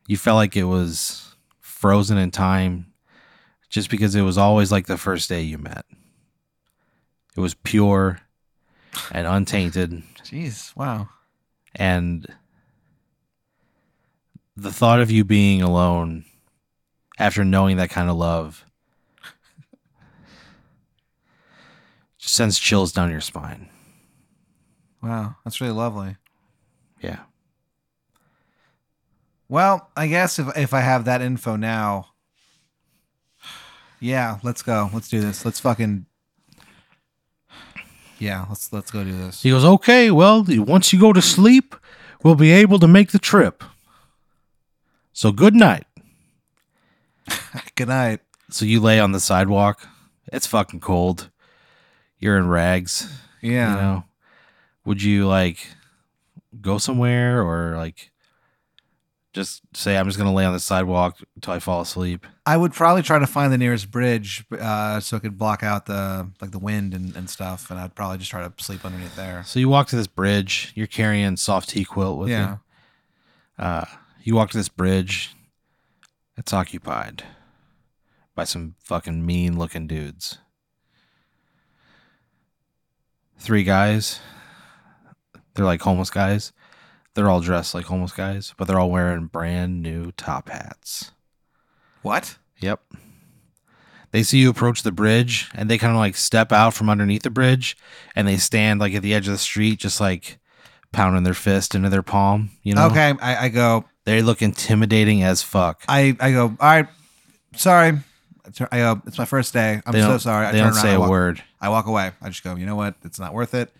you 0.07 0.17
felt 0.17 0.35
like 0.37 0.55
it 0.55 0.63
was 0.65 1.35
frozen 1.59 2.17
in 2.17 2.31
time 2.31 2.87
just 3.69 3.89
because 3.89 4.15
it 4.15 4.21
was 4.21 4.37
always 4.37 4.71
like 4.71 4.85
the 4.87 4.97
first 4.97 5.27
day 5.29 5.41
you 5.41 5.57
met 5.57 5.85
it 7.35 7.39
was 7.39 7.53
pure 7.55 8.19
and 9.11 9.27
untainted 9.27 10.01
Jeez. 10.23 10.75
Wow. 10.75 11.09
and 11.75 12.25
the 14.55 14.71
thought 14.71 15.01
of 15.01 15.11
you 15.11 15.23
being 15.25 15.61
alone 15.61 16.23
after 17.19 17.43
knowing 17.43 17.77
that 17.77 17.89
kind 17.89 18.09
of 18.09 18.15
love 18.15 18.65
just 22.17 22.33
sends 22.33 22.57
chills 22.57 22.91
down 22.93 23.11
your 23.11 23.21
spine. 23.21 23.69
Wow. 25.03 25.35
That's 25.43 25.61
really 25.61 25.73
lovely. 25.73 26.15
Yeah. 27.01 27.19
Well, 29.47 29.89
I 29.95 30.07
guess 30.07 30.39
if 30.39 30.55
if 30.57 30.73
I 30.73 30.81
have 30.81 31.05
that 31.05 31.21
info 31.21 31.55
now, 31.55 32.07
yeah, 33.99 34.39
let's 34.43 34.61
go. 34.61 34.89
Let's 34.93 35.09
do 35.09 35.21
this. 35.21 35.45
Let's 35.45 35.59
fucking 35.59 36.05
yeah. 38.17 38.45
Let's 38.49 38.73
let's 38.73 38.91
go 38.91 39.03
do 39.03 39.15
this. 39.15 39.43
He 39.43 39.51
goes, 39.51 39.65
okay, 39.65 40.11
well, 40.11 40.43
once 40.47 40.91
you 40.91 40.99
go 40.99 41.13
to 41.13 41.21
sleep, 41.21 41.75
we'll 42.23 42.35
be 42.35 42.51
able 42.51 42.79
to 42.79 42.87
make 42.87 43.11
the 43.11 43.19
trip. 43.19 43.63
So 45.13 45.31
good 45.31 45.55
night. 45.55 45.85
Good 47.75 47.87
night. 47.87 48.19
So 48.49 48.65
you 48.65 48.79
lay 48.79 48.99
on 48.99 49.11
the 49.11 49.19
sidewalk. 49.19 49.87
It's 50.31 50.45
fucking 50.45 50.79
cold. 50.79 51.29
You're 52.19 52.37
in 52.37 52.47
rags. 52.47 53.11
Yeah. 53.41 53.69
You 53.69 53.81
know, 53.81 54.03
would 54.85 55.01
you 55.01 55.27
like 55.27 55.67
go 56.61 56.77
somewhere 56.77 57.41
or 57.41 57.75
like 57.77 58.11
just 59.35 59.63
say 59.73 59.97
I'm 59.97 60.05
just 60.05 60.17
gonna 60.17 60.33
lay 60.33 60.45
on 60.45 60.53
the 60.53 60.61
sidewalk 60.61 61.17
until 61.35 61.53
I 61.53 61.59
fall 61.59 61.81
asleep? 61.81 62.25
I 62.45 62.55
would 62.55 62.73
probably 62.73 63.03
try 63.03 63.19
to 63.19 63.27
find 63.27 63.51
the 63.51 63.57
nearest 63.57 63.91
bridge 63.91 64.45
uh, 64.57 65.01
so 65.01 65.17
it 65.17 65.19
could 65.19 65.37
block 65.37 65.61
out 65.61 65.87
the 65.87 66.31
like 66.39 66.51
the 66.51 66.59
wind 66.59 66.93
and, 66.93 67.13
and 67.17 67.29
stuff, 67.29 67.69
and 67.69 67.77
I'd 67.77 67.93
probably 67.93 68.17
just 68.17 68.31
try 68.31 68.47
to 68.47 68.63
sleep 68.63 68.85
underneath 68.85 69.15
there. 69.17 69.43
So 69.43 69.59
you 69.59 69.67
walk 69.67 69.87
to 69.89 69.97
this 69.97 70.07
bridge. 70.07 70.71
You're 70.73 70.87
carrying 70.87 71.35
soft 71.35 71.69
tea 71.69 71.83
quilt 71.83 72.17
with 72.17 72.29
yeah. 72.29 72.57
you. 73.59 73.63
Uh, 73.63 73.85
you 74.23 74.35
walk 74.35 74.51
to 74.51 74.57
this 74.57 74.69
bridge. 74.69 75.35
It's 76.37 76.53
occupied 76.53 77.23
by 78.35 78.45
some 78.45 78.75
fucking 78.79 79.25
mean 79.25 79.59
looking 79.59 79.85
dudes. 79.85 80.37
Three 83.37 83.63
guys. 83.63 84.21
They're 85.53 85.65
like 85.65 85.81
homeless 85.81 86.09
guys. 86.09 86.53
They're 87.15 87.29
all 87.29 87.41
dressed 87.41 87.73
like 87.73 87.85
homeless 87.85 88.11
guys, 88.11 88.53
but 88.57 88.67
they're 88.67 88.79
all 88.79 88.91
wearing 88.91 89.25
brand 89.27 89.81
new 89.81 90.11
top 90.11 90.49
hats. 90.49 91.11
What? 92.01 92.37
Yep. 92.59 92.81
They 94.11 94.21
see 94.23 94.37
you 94.39 94.49
approach 94.49 94.83
the 94.83 94.91
bridge 94.91 95.49
and 95.55 95.69
they 95.69 95.77
kind 95.77 95.91
of 95.91 95.97
like 95.97 96.15
step 96.15 96.51
out 96.51 96.73
from 96.73 96.89
underneath 96.89 97.23
the 97.23 97.29
bridge 97.29 97.75
and 98.15 98.27
they 98.27 98.37
stand 98.37 98.79
like 98.79 98.93
at 98.93 99.01
the 99.01 99.13
edge 99.13 99.27
of 99.27 99.33
the 99.33 99.37
street, 99.37 99.79
just 99.79 99.99
like 99.99 100.37
pounding 100.91 101.23
their 101.23 101.33
fist 101.33 101.73
into 101.75 101.89
their 101.89 102.03
palm. 102.03 102.51
You 102.63 102.75
know? 102.75 102.87
Okay. 102.87 103.13
I, 103.21 103.45
I 103.45 103.49
go. 103.49 103.85
They 104.05 104.21
look 104.21 104.41
intimidating 104.41 105.23
as 105.23 105.41
fuck. 105.41 105.83
I 105.89 106.15
I 106.19 106.31
go. 106.31 106.43
All 106.43 106.55
right. 106.59 106.87
Sorry. 107.55 107.97
I 108.71 108.77
go. 108.77 109.01
It's 109.07 109.17
my 109.17 109.25
first 109.25 109.53
day. 109.53 109.81
I'm 109.85 109.91
they 109.91 110.01
so 110.01 110.09
don't, 110.09 110.19
sorry. 110.19 110.45
I 110.45 110.51
They 110.51 110.59
turn 110.59 110.67
don't 110.67 110.75
around, 110.75 110.81
say 110.83 110.91
I 110.91 110.95
a 110.95 110.99
walk, 110.99 111.09
word. 111.09 111.43
I 111.59 111.69
walk 111.69 111.87
away. 111.87 112.11
I 112.21 112.29
just 112.29 112.43
go. 112.43 112.55
You 112.55 112.65
know 112.65 112.75
what? 112.75 112.95
It's 113.03 113.19
not 113.19 113.33
worth 113.33 113.53
it. 113.53 113.71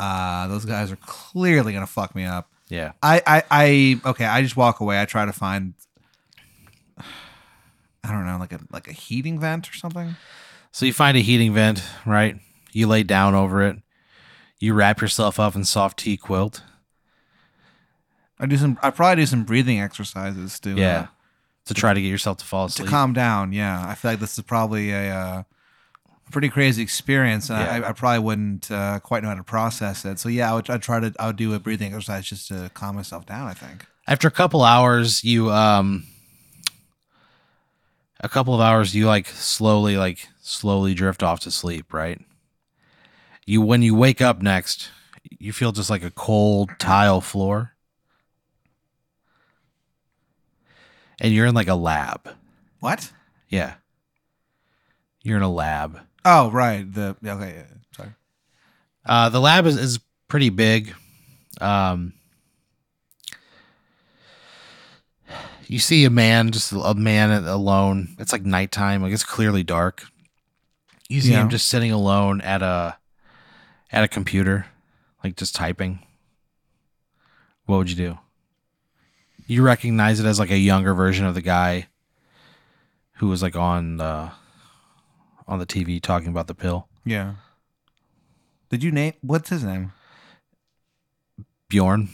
Uh, 0.00 0.48
those 0.48 0.64
guys 0.64 0.90
are 0.90 0.96
clearly 0.96 1.72
gonna 1.72 1.86
fuck 1.86 2.14
me 2.14 2.24
up. 2.24 2.50
Yeah. 2.68 2.92
I, 3.02 3.22
I, 3.26 3.42
I, 3.50 4.00
okay. 4.10 4.24
I 4.24 4.42
just 4.42 4.56
walk 4.56 4.80
away. 4.80 5.00
I 5.00 5.04
try 5.04 5.26
to 5.26 5.32
find, 5.32 5.74
I 8.04 8.10
don't 8.10 8.26
know, 8.26 8.38
like 8.38 8.52
a 8.52 8.60
like 8.72 8.88
a 8.88 8.92
heating 8.92 9.38
vent 9.38 9.68
or 9.70 9.74
something. 9.74 10.16
So 10.72 10.86
you 10.86 10.92
find 10.92 11.16
a 11.16 11.20
heating 11.20 11.52
vent, 11.54 11.82
right? 12.06 12.36
You 12.72 12.86
lay 12.86 13.02
down 13.02 13.34
over 13.34 13.62
it. 13.62 13.76
You 14.58 14.74
wrap 14.74 15.00
yourself 15.00 15.38
up 15.38 15.54
in 15.54 15.64
soft 15.64 15.98
tea 15.98 16.16
quilt. 16.16 16.62
I 18.38 18.46
do 18.46 18.56
some. 18.56 18.78
I 18.82 18.90
probably 18.90 19.22
do 19.22 19.26
some 19.26 19.44
breathing 19.44 19.80
exercises 19.80 20.58
to 20.60 20.70
Yeah. 20.70 20.98
uh, 21.00 21.06
To 21.66 21.74
try 21.74 21.94
to 21.94 22.00
get 22.00 22.08
yourself 22.08 22.38
to 22.38 22.44
fall 22.44 22.64
asleep. 22.66 22.86
to 22.86 22.90
calm 22.90 23.12
down. 23.12 23.52
Yeah, 23.52 23.84
I 23.86 23.94
feel 23.94 24.12
like 24.12 24.20
this 24.20 24.36
is 24.36 24.44
probably 24.44 24.90
a, 24.90 25.14
uh, 25.14 25.42
pretty 26.32 26.48
crazy 26.48 26.82
experience, 26.82 27.50
and 27.50 27.60
Yeah. 27.60 27.86
I, 27.86 27.90
I 27.90 27.92
probably 27.92 28.18
wouldn't 28.20 28.70
uh, 28.70 28.98
quite 29.00 29.22
know 29.22 29.28
how 29.28 29.36
to 29.36 29.44
process 29.44 30.04
it. 30.04 30.18
So 30.18 30.28
yeah, 30.28 30.50
I 30.50 30.54
would 30.54 30.68
I'd 30.70 30.82
try 30.82 30.98
to 31.00 31.12
I 31.18 31.26
would 31.28 31.36
do 31.36 31.54
a 31.54 31.58
breathing 31.60 31.92
exercise 31.94 32.26
just 32.26 32.48
to 32.48 32.70
calm 32.74 32.96
myself 32.96 33.26
down. 33.26 33.46
I 33.48 33.54
think. 33.54 33.86
After 34.08 34.26
a 34.26 34.32
couple 34.32 34.62
hours, 34.62 35.22
you 35.22 35.50
um 35.50 36.04
a 38.20 38.28
couple 38.28 38.54
of 38.54 38.60
hours 38.60 38.94
you 38.94 39.06
like 39.06 39.26
slowly 39.28 39.96
like 39.96 40.28
slowly 40.40 40.94
drift 40.94 41.22
off 41.22 41.40
to 41.40 41.50
sleep, 41.50 41.92
right? 41.92 42.20
You 43.46 43.60
when 43.62 43.82
you 43.82 43.94
wake 43.94 44.20
up 44.20 44.40
next, 44.42 44.90
you 45.38 45.52
feel 45.52 45.72
just 45.72 45.90
like 45.90 46.02
a 46.04 46.10
cold 46.10 46.70
tile 46.78 47.20
floor. 47.20 47.72
And 51.20 51.32
you're 51.32 51.46
in 51.46 51.54
like 51.54 51.68
a 51.68 51.74
lab. 51.74 52.28
What? 52.80 53.12
Yeah. 53.48 53.74
You're 55.22 55.36
in 55.36 55.42
a 55.44 55.50
lab. 55.52 56.00
Oh 56.24 56.50
right. 56.50 56.90
The 56.92 57.16
yeah, 57.22 57.34
okay. 57.34 57.54
Yeah, 57.56 57.76
sorry. 57.96 58.10
Uh, 59.04 59.28
the 59.28 59.40
lab 59.40 59.66
is, 59.66 59.76
is 59.76 59.98
pretty 60.28 60.50
big. 60.50 60.94
Um, 61.60 62.12
you 65.66 65.78
see 65.78 66.04
a 66.04 66.10
man, 66.10 66.50
just 66.50 66.72
a 66.72 66.94
man 66.94 67.44
alone. 67.44 68.14
It's 68.18 68.32
like 68.32 68.44
nighttime. 68.44 69.02
Like 69.02 69.12
it's 69.12 69.24
clearly 69.24 69.62
dark. 69.62 70.04
You 71.08 71.20
see 71.20 71.32
Yeah. 71.32 71.42
him 71.42 71.50
just 71.50 71.68
sitting 71.68 71.92
alone 71.92 72.40
at 72.40 72.62
a 72.62 72.96
at 73.90 74.04
a 74.04 74.08
computer. 74.08 74.66
like 75.24 75.36
just 75.36 75.54
typing, 75.54 76.00
what 77.66 77.76
would 77.76 77.88
you 77.88 77.94
do? 77.94 78.18
You 79.46 79.62
recognize 79.62 80.18
it 80.18 80.26
as 80.26 80.40
like 80.40 80.50
a 80.50 80.58
younger 80.58 80.94
version 80.94 81.26
of 81.26 81.34
the 81.36 81.40
guy 81.42 81.86
who 83.18 83.28
was 83.28 83.40
like 83.40 83.54
on 83.54 83.98
the 83.98 84.32
on 85.52 85.58
the 85.58 85.66
TV 85.66 86.00
talking 86.00 86.28
about 86.28 86.46
the 86.46 86.54
pill. 86.54 86.88
Yeah. 87.04 87.34
Did 88.70 88.82
you 88.82 88.90
name 88.90 89.12
what's 89.20 89.50
his 89.50 89.62
name? 89.62 89.92
Bjorn 91.68 92.08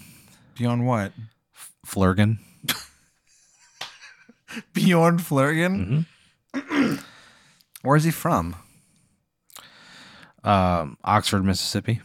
Bjorn 0.57 0.85
what? 0.85 1.13
Flurgan. 1.87 2.39
Bjorn 4.73 5.19
Flurgan? 5.19 6.07
Mm-hmm. 6.53 6.95
Where's 7.83 8.03
he 8.03 8.11
from? 8.11 8.57
Um, 10.43 10.99
Oxford, 11.05 11.45
Mississippi. 11.45 12.01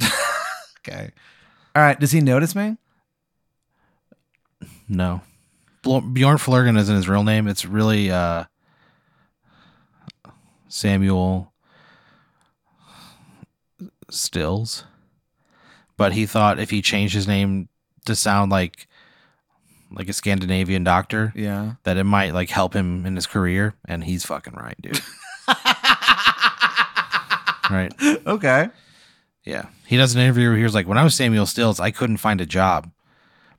Okay. 0.86 1.12
All 1.74 1.82
right. 1.82 1.98
Does 1.98 2.12
he 2.12 2.20
notice 2.20 2.54
me? 2.54 2.76
No. 4.86 5.22
Bjorn 5.82 6.36
Flurgan 6.36 6.78
isn't 6.78 6.94
his 6.94 7.08
real 7.08 7.24
name. 7.24 7.48
It's 7.48 7.64
really 7.64 8.10
uh, 8.10 8.44
Samuel 10.74 11.52
Stills. 14.10 14.82
But 15.96 16.14
he 16.14 16.26
thought 16.26 16.58
if 16.58 16.70
he 16.70 16.82
changed 16.82 17.14
his 17.14 17.28
name 17.28 17.68
to 18.06 18.16
sound 18.16 18.50
like 18.50 18.88
like 19.92 20.08
a 20.08 20.12
Scandinavian 20.12 20.82
doctor, 20.82 21.32
Yeah. 21.36 21.74
that 21.84 21.96
it 21.96 22.02
might 22.02 22.34
like 22.34 22.50
help 22.50 22.74
him 22.74 23.06
in 23.06 23.14
his 23.14 23.28
career, 23.28 23.74
and 23.86 24.02
he's 24.02 24.24
fucking 24.24 24.54
right, 24.54 24.74
dude. 24.82 25.00
right? 27.70 27.92
Okay. 28.26 28.68
Yeah. 29.44 29.66
He 29.86 29.96
does 29.96 30.16
an 30.16 30.22
interview 30.22 30.48
where 30.48 30.56
he 30.58 30.64
was 30.64 30.74
like, 30.74 30.88
When 30.88 30.98
I 30.98 31.04
was 31.04 31.14
Samuel 31.14 31.46
Stills, 31.46 31.78
I 31.78 31.92
couldn't 31.92 32.16
find 32.16 32.40
a 32.40 32.46
job. 32.46 32.90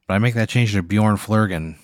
But 0.06 0.16
I 0.16 0.18
make 0.18 0.34
that 0.36 0.50
change 0.50 0.74
to 0.74 0.84
Bjorn 0.84 1.16
Flurgan. 1.16 1.78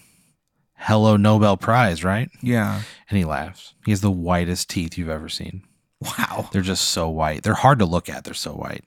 Hello, 0.81 1.15
Nobel 1.15 1.57
Prize, 1.57 2.03
right? 2.03 2.29
Yeah. 2.41 2.81
And 3.09 3.17
he 3.17 3.23
laughs. 3.25 3.73
He 3.85 3.91
has 3.91 4.01
the 4.01 4.09
whitest 4.11 4.69
teeth 4.69 4.97
you've 4.97 5.09
ever 5.09 5.29
seen. 5.29 5.61
Wow. 5.99 6.49
They're 6.51 6.61
just 6.63 6.89
so 6.89 7.07
white. 7.09 7.43
They're 7.43 7.53
hard 7.53 7.79
to 7.79 7.85
look 7.85 8.09
at. 8.09 8.23
They're 8.23 8.33
so 8.33 8.53
white. 8.53 8.83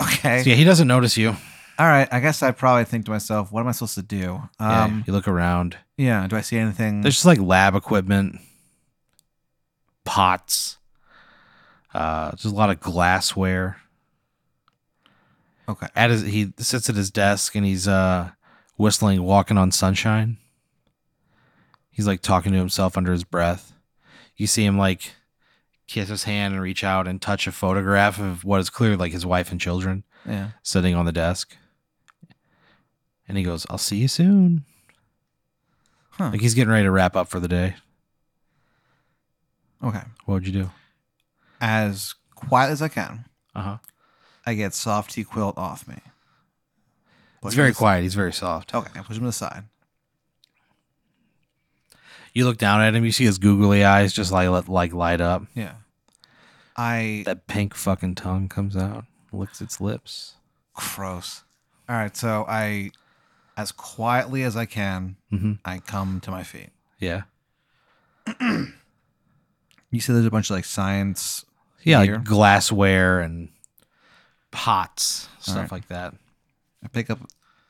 Okay. 0.00 0.42
So 0.44 0.50
yeah, 0.50 0.56
he 0.56 0.64
doesn't 0.64 0.86
notice 0.86 1.16
you. 1.16 1.30
All 1.78 1.86
right. 1.86 2.08
I 2.12 2.20
guess 2.20 2.42
I 2.42 2.52
probably 2.52 2.84
think 2.84 3.06
to 3.06 3.10
myself, 3.10 3.50
what 3.50 3.60
am 3.60 3.66
I 3.68 3.72
supposed 3.72 3.96
to 3.96 4.02
do? 4.02 4.40
Yeah, 4.60 4.84
Um, 4.84 5.04
you 5.06 5.12
look 5.12 5.26
around. 5.26 5.76
yeah. 5.96 6.26
Do 6.28 6.36
I 6.36 6.40
see 6.42 6.56
anything? 6.58 7.00
There's 7.00 7.14
just 7.16 7.26
like 7.26 7.40
lab 7.40 7.74
equipment, 7.74 8.38
pots, 10.04 10.78
uh, 11.92 12.30
just 12.32 12.44
a 12.44 12.50
lot 12.50 12.70
of 12.70 12.78
glassware. 12.80 13.78
Okay. 15.68 15.86
At 15.96 16.10
his, 16.10 16.22
he 16.22 16.52
sits 16.58 16.88
at 16.88 16.94
his 16.96 17.10
desk 17.10 17.54
and 17.56 17.64
he's 17.64 17.88
uh, 17.88 18.30
whistling 18.80 19.22
"Walking 19.22 19.58
on 19.58 19.70
Sunshine." 19.70 20.38
He's 21.90 22.06
like 22.06 22.22
talking 22.22 22.52
to 22.52 22.58
himself 22.58 22.96
under 22.96 23.12
his 23.12 23.24
breath. 23.24 23.72
You 24.36 24.46
see 24.46 24.64
him 24.64 24.78
like 24.78 25.12
kiss 25.86 26.08
his 26.08 26.24
hand 26.24 26.54
and 26.54 26.62
reach 26.62 26.82
out 26.84 27.06
and 27.06 27.20
touch 27.20 27.46
a 27.46 27.52
photograph 27.52 28.18
of 28.18 28.44
what 28.44 28.60
is 28.60 28.70
clearly 28.70 28.96
like 28.96 29.12
his 29.12 29.26
wife 29.26 29.50
and 29.50 29.60
children 29.60 30.04
Yeah. 30.26 30.50
sitting 30.62 30.94
on 30.94 31.04
the 31.04 31.12
desk. 31.12 31.56
And 33.28 33.36
he 33.36 33.44
goes, 33.44 33.66
"I'll 33.68 33.78
see 33.78 33.98
you 33.98 34.08
soon." 34.08 34.64
Huh. 36.12 36.30
Like 36.30 36.40
he's 36.40 36.54
getting 36.54 36.70
ready 36.72 36.84
to 36.84 36.90
wrap 36.90 37.16
up 37.16 37.28
for 37.28 37.40
the 37.40 37.48
day. 37.48 37.76
Okay. 39.82 40.02
What 40.24 40.34
would 40.34 40.46
you 40.46 40.52
do? 40.52 40.70
As 41.60 42.14
quiet 42.34 42.70
as 42.70 42.82
I 42.82 42.88
can, 42.88 43.26
Uh 43.54 43.62
huh. 43.62 43.78
I 44.46 44.54
get 44.54 44.74
softy 44.74 45.22
quilt 45.24 45.58
off 45.58 45.86
me. 45.86 45.98
It's 47.42 47.48
Push 47.48 47.54
very 47.54 47.72
quiet. 47.72 48.02
He's 48.02 48.14
very 48.14 48.32
soft. 48.32 48.74
Okay. 48.74 48.98
I 48.98 49.02
push 49.02 49.16
him 49.16 49.24
aside. 49.26 49.64
You 52.34 52.44
look 52.44 52.58
down 52.58 52.80
at 52.80 52.94
him. 52.94 53.04
You 53.04 53.12
see 53.12 53.24
his 53.24 53.38
googly 53.38 53.82
eyes 53.84 54.12
just 54.12 54.30
like 54.30 54.68
like 54.68 54.92
light 54.92 55.20
up. 55.20 55.44
Yeah. 55.54 55.74
I 56.76 57.22
That 57.26 57.46
pink 57.46 57.74
fucking 57.74 58.14
tongue 58.14 58.48
comes 58.48 58.76
out, 58.76 59.04
licks 59.32 59.60
its 59.60 59.80
lips. 59.80 60.34
gross. 60.74 61.42
All 61.88 61.96
right. 61.96 62.16
So 62.16 62.44
I, 62.48 62.90
as 63.56 63.72
quietly 63.72 64.42
as 64.44 64.56
I 64.56 64.66
can, 64.66 65.16
Mm-hmm. 65.32 65.52
I 65.64 65.78
come 65.78 66.20
to 66.20 66.30
my 66.30 66.42
feet. 66.42 66.70
Yeah. 66.98 67.22
You 69.92 69.98
see, 69.98 70.12
there's 70.12 70.24
a 70.26 70.30
bunch 70.30 70.50
of 70.50 70.54
like 70.54 70.64
science. 70.64 71.44
Yeah, 71.82 72.04
Gear. 72.04 72.16
like 72.18 72.24
glassware 72.24 73.18
and 73.18 73.48
pots, 74.52 75.28
stuff 75.40 75.56
Alright. 75.56 75.72
like 75.72 75.88
that. 75.88 76.14
I 76.84 76.88
pick 76.88 77.10
up 77.10 77.18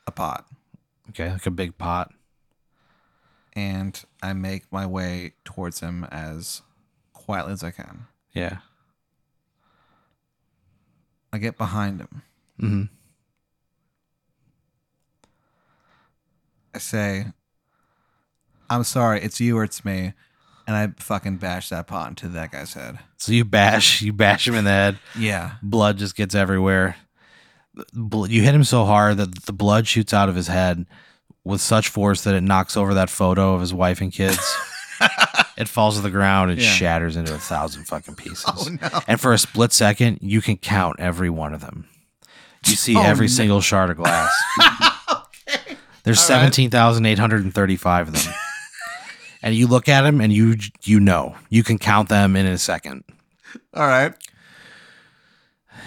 a 0.07 0.11
pot 0.13 0.47
Okay, 1.11 1.33
like 1.33 1.47
a 1.47 1.51
big 1.51 1.77
pot. 1.79 2.13
and 3.55 4.03
I 4.23 4.33
make 4.33 4.71
my 4.73 4.87
way 4.87 5.33
towards 5.45 5.81
him 5.81 6.05
as 6.11 6.63
quietly 7.13 7.53
as 7.53 7.65
I 7.65 7.71
can. 7.73 8.07
Yeah. 8.33 8.59
I 11.33 11.39
get 11.39 11.59
behind 11.59 12.01
him. 12.01 12.23
Mm-hmm. 12.61 12.83
I 16.75 16.79
say, 16.79 17.27
"I'm 18.69 18.85
sorry, 18.85 19.21
it's 19.21 19.41
you 19.41 19.57
or 19.59 19.65
it's 19.65 19.85
me," 19.85 20.13
and 20.67 20.77
I 20.77 20.89
fucking 21.03 21.37
bash 21.39 21.69
that 21.71 21.87
pot 21.89 22.09
into 22.11 22.29
that 22.29 22.53
guy's 22.53 22.75
head. 22.75 22.99
So 23.17 23.33
you 23.33 23.45
bash, 23.45 24.03
you 24.03 24.13
bash 24.13 24.47
him 24.47 24.55
in 24.55 24.65
the 24.65 24.71
head. 24.71 24.99
Yeah. 25.19 25.53
Blood 25.63 25.99
just 25.99 26.15
gets 26.15 26.35
everywhere. 26.35 26.97
You 27.95 28.43
hit 28.43 28.55
him 28.55 28.65
so 28.65 28.85
hard 28.85 29.17
that 29.19 29.45
the 29.47 29.53
blood 29.53 29.87
shoots 29.87 30.13
out 30.15 30.29
of 30.29 30.35
his 30.37 30.47
head 30.49 30.87
with 31.45 31.61
such 31.61 31.89
force 31.89 32.25
that 32.25 32.35
it 32.35 32.43
knocks 32.43 32.77
over 32.77 32.95
that 32.95 33.11
photo 33.11 33.55
of 33.55 33.61
his 33.61 33.73
wife 33.75 34.01
and 34.01 34.13
kids. 34.13 34.39
it 35.57 35.69
falls 35.69 35.97
to 35.97 36.03
the 36.03 36.11
ground 36.11 36.51
and 36.51 36.61
Yeah. 36.61 36.69
shatters 36.71 37.17
into 37.17 37.35
a 37.35 37.39
thousand 37.39 37.85
fucking 37.85 38.15
pieces. 38.17 38.45
Oh 38.47 38.69
no. 38.81 39.01
And 39.09 39.21
for 39.21 39.33
a 39.33 39.39
split 39.39 39.73
second, 39.73 40.19
you 40.21 40.41
can 40.43 40.57
count 40.57 40.97
every 41.01 41.31
one 41.31 41.55
of 41.55 41.61
them. 41.61 41.89
You 42.67 42.77
see 42.77 42.95
Oh, 42.97 43.03
every 43.03 43.27
no. 43.27 43.33
single 43.33 43.61
shard 43.63 43.91
of 43.91 43.97
glass. 43.97 44.31
There's 46.05 46.19
All 46.31 46.37
right. 46.37 46.53
17,835 46.53 48.09
of 48.09 48.15
them. 48.25 48.35
and 49.43 49.55
you 49.55 49.67
look 49.67 49.89
at 49.89 50.03
them 50.03 50.21
and 50.21 50.33
you 50.33 50.57
you 50.83 51.01
know. 51.01 51.37
You 51.49 51.63
can 51.63 51.79
count 51.79 52.09
them 52.11 52.37
in 52.37 52.47
a 52.47 52.59
second. 52.59 53.05
All 53.75 53.87
right. 53.87 54.13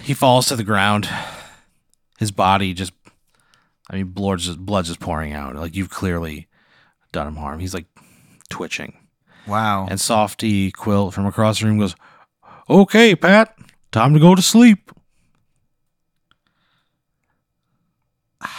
He 0.02 0.14
falls 0.14 0.46
to 0.46 0.56
the 0.56 0.64
ground. 0.64 1.08
His 2.18 2.30
body 2.30 2.74
just 2.74 2.92
I 3.90 3.96
mean 3.96 4.06
blood's 4.06 4.46
just 4.46 4.58
blood's 4.58 4.88
just 4.88 5.00
pouring 5.00 5.32
out. 5.32 5.54
Like 5.56 5.74
you've 5.76 5.90
clearly 5.90 6.48
done 7.12 7.26
him 7.28 7.36
harm. 7.36 7.60
He's 7.60 7.74
like 7.74 7.86
twitching. 8.48 8.96
Wow. 9.46 9.86
And 9.88 10.00
Softy 10.00 10.70
Quilt 10.70 11.14
from 11.14 11.26
across 11.26 11.60
the 11.60 11.66
room 11.66 11.78
goes, 11.78 11.94
"Okay, 12.68 13.14
Pat, 13.14 13.56
time 13.92 14.14
to 14.14 14.20
go 14.20 14.34
to 14.34 14.42
sleep." 14.42 14.90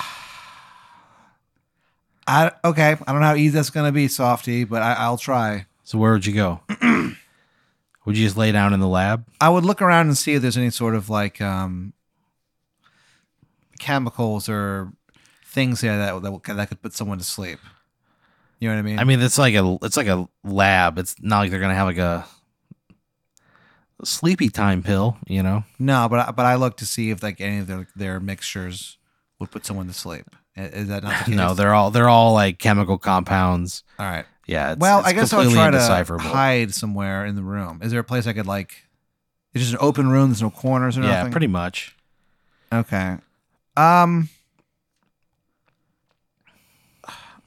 I 2.27 2.51
okay. 2.63 2.91
I 2.91 3.11
don't 3.11 3.21
know 3.21 3.27
how 3.27 3.35
easy 3.35 3.53
that's 3.55 3.69
gonna 3.69 3.91
be, 3.91 4.07
softy, 4.07 4.63
but 4.63 4.81
I, 4.81 4.93
I'll 4.93 5.17
try. 5.17 5.65
So 5.83 5.97
where 5.97 6.11
would 6.13 6.25
you 6.25 6.33
go? 6.33 6.61
would 8.05 8.17
you 8.17 8.25
just 8.25 8.37
lay 8.37 8.51
down 8.51 8.73
in 8.73 8.79
the 8.79 8.87
lab? 8.87 9.25
I 9.39 9.49
would 9.49 9.65
look 9.65 9.81
around 9.81 10.07
and 10.07 10.17
see 10.17 10.33
if 10.33 10.41
there's 10.41 10.57
any 10.57 10.71
sort 10.71 10.95
of 10.95 11.09
like 11.09 11.41
um, 11.41 11.93
chemicals 13.79 14.47
or 14.49 14.91
things 15.45 15.81
there 15.81 15.97
that 15.97 16.21
that, 16.21 16.55
that 16.57 16.69
could 16.69 16.81
put 16.81 16.93
someone 16.93 17.17
to 17.17 17.23
sleep. 17.23 17.59
You 18.59 18.69
know 18.69 18.75
what 18.75 18.79
I 18.79 18.83
mean? 18.83 18.99
I 18.99 19.03
mean, 19.03 19.21
it's 19.21 19.37
like 19.37 19.53
a 19.55 19.77
it's 19.81 19.97
like 19.97 20.07
a 20.07 20.27
lab. 20.43 20.97
It's 20.97 21.15
not 21.21 21.39
like 21.39 21.51
they're 21.51 21.59
gonna 21.59 21.75
have 21.75 21.87
like 21.87 21.97
a, 21.97 22.25
a 24.01 24.05
sleepy 24.05 24.49
time 24.49 24.83
pill, 24.83 25.17
you 25.27 25.43
know? 25.43 25.63
no, 25.79 26.07
but 26.09 26.29
I, 26.29 26.31
but 26.31 26.45
I 26.45 26.55
look 26.55 26.77
to 26.77 26.85
see 26.85 27.09
if 27.11 27.21
like 27.23 27.39
any 27.41 27.59
of 27.59 27.67
their 27.67 27.87
their 27.95 28.19
mixtures 28.19 28.97
would 29.39 29.51
put 29.51 29.65
someone 29.65 29.87
to 29.87 29.93
sleep. 29.93 30.25
Is 30.55 30.87
that 30.87 31.03
not 31.03 31.19
the 31.19 31.25
case? 31.31 31.35
No, 31.35 31.53
they're 31.53 31.73
all 31.73 31.91
they're 31.91 32.09
all 32.09 32.33
like 32.33 32.59
chemical 32.59 32.97
compounds. 32.97 33.83
all 33.99 34.05
right. 34.05 34.25
Yeah. 34.47 34.73
It's, 34.73 34.79
well, 34.79 34.99
it's 34.99 35.07
I 35.07 35.13
guess 35.13 35.33
I'll 35.33 35.49
try 35.51 35.71
to 35.71 36.17
hide 36.19 36.73
somewhere 36.73 37.25
in 37.25 37.35
the 37.35 37.41
room. 37.43 37.79
Is 37.81 37.91
there 37.91 37.99
a 37.99 38.03
place 38.03 38.27
I 38.27 38.33
could 38.33 38.45
like? 38.47 38.83
It's 39.53 39.63
just 39.63 39.73
an 39.73 39.79
open 39.81 40.09
room. 40.09 40.29
There's 40.29 40.41
no 40.41 40.49
corners 40.51 40.97
or 40.97 41.01
Yeah, 41.01 41.17
nothing. 41.17 41.31
pretty 41.31 41.47
much. 41.47 41.95
Okay. 42.71 43.17
Um 43.77 44.29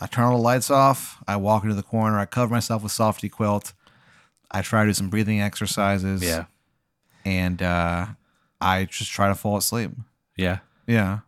I 0.00 0.06
turn 0.06 0.24
all 0.24 0.36
the 0.36 0.42
lights 0.42 0.70
off. 0.70 1.22
I 1.26 1.36
walk 1.36 1.64
into 1.64 1.74
the 1.74 1.82
corner. 1.82 2.18
I 2.18 2.24
cover 2.26 2.52
myself 2.54 2.82
with 2.82 2.92
softy 2.92 3.28
quilt. 3.28 3.72
I 4.50 4.62
try 4.62 4.84
to 4.84 4.90
do 4.90 4.94
some 4.94 5.10
breathing 5.10 5.40
exercises. 5.40 6.22
Yeah, 6.22 6.44
And 7.24 7.60
uh 7.62 8.06
I 8.60 8.84
just 8.86 9.10
try 9.10 9.28
to 9.28 9.34
fall 9.34 9.56
asleep. 9.56 9.90
yeah. 10.36 10.58
Yeah. 10.86 11.20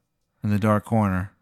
In 0.42 0.50
the 0.50 0.58
dark 0.58 0.84
corner. 0.86 1.32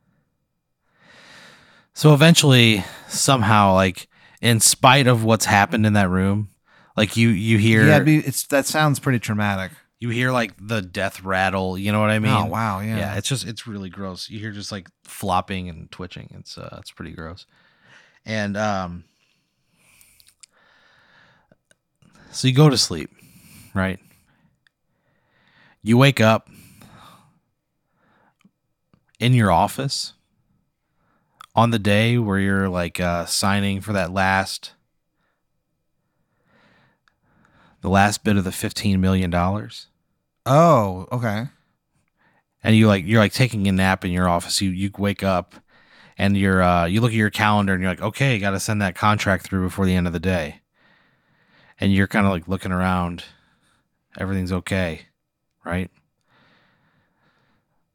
So 1.94 2.12
eventually, 2.14 2.84
somehow, 3.08 3.74
like 3.74 4.08
in 4.40 4.60
spite 4.60 5.06
of 5.06 5.22
what's 5.24 5.44
happened 5.46 5.86
in 5.86 5.92
that 5.94 6.08
room, 6.10 6.48
like 6.96 7.16
you 7.16 7.28
you 7.28 7.58
hear 7.58 7.86
yeah, 7.86 8.00
be, 8.00 8.18
it's 8.18 8.44
that 8.48 8.66
sounds 8.66 8.98
pretty 8.98 9.18
traumatic. 9.20 9.72
You 10.00 10.10
hear 10.10 10.30
like 10.30 10.52
the 10.60 10.80
death 10.80 11.22
rattle. 11.24 11.76
You 11.76 11.90
know 11.90 12.00
what 12.00 12.10
I 12.10 12.20
mean? 12.20 12.32
oh 12.32 12.44
wow, 12.46 12.80
yeah. 12.80 12.98
yeah. 12.98 13.16
It's 13.16 13.28
just 13.28 13.46
it's 13.46 13.66
really 13.66 13.90
gross. 13.90 14.30
You 14.30 14.38
hear 14.38 14.52
just 14.52 14.70
like 14.70 14.88
flopping 15.04 15.68
and 15.68 15.90
twitching. 15.90 16.28
It's 16.38 16.56
uh 16.56 16.76
it's 16.80 16.92
pretty 16.92 17.12
gross. 17.12 17.46
And 18.24 18.56
um 18.56 19.04
so 22.30 22.46
you 22.46 22.54
go 22.54 22.70
to 22.70 22.78
sleep, 22.78 23.10
right? 23.74 23.98
You 25.82 25.98
wake 25.98 26.20
up 26.20 26.48
in 29.18 29.34
your 29.34 29.50
office 29.50 30.12
on 31.56 31.70
the 31.70 31.78
day 31.78 32.18
where 32.18 32.38
you're 32.38 32.68
like 32.68 33.00
uh 33.00 33.24
signing 33.26 33.80
for 33.80 33.92
that 33.92 34.12
last 34.12 34.74
the 37.80 37.88
last 37.88 38.22
bit 38.22 38.36
of 38.36 38.44
the 38.44 38.52
15 38.52 39.00
million 39.00 39.30
dollars 39.30 39.87
oh, 40.48 41.06
okay. 41.12 41.46
and 42.62 42.76
you 42.76 42.86
like 42.86 43.04
you're 43.06 43.20
like 43.20 43.32
taking 43.32 43.66
a 43.68 43.72
nap 43.72 44.04
in 44.04 44.10
your 44.10 44.28
office. 44.28 44.60
You 44.60 44.70
you 44.70 44.90
wake 44.98 45.22
up 45.22 45.54
and 46.16 46.36
you're 46.36 46.62
uh 46.62 46.86
you 46.86 47.00
look 47.00 47.12
at 47.12 47.16
your 47.16 47.30
calendar 47.30 47.74
and 47.74 47.82
you're 47.82 47.92
like 47.92 48.02
okay 48.02 48.38
got 48.38 48.50
to 48.50 48.60
send 48.60 48.82
that 48.82 48.94
contract 48.96 49.46
through 49.46 49.64
before 49.64 49.86
the 49.86 49.94
end 49.94 50.06
of 50.06 50.12
the 50.12 50.20
day. 50.20 50.60
And 51.80 51.92
you're 51.94 52.08
kind 52.08 52.26
of 52.26 52.32
like 52.32 52.48
looking 52.48 52.72
around. 52.72 53.24
Everything's 54.18 54.52
okay 54.52 55.02
right? 55.64 55.90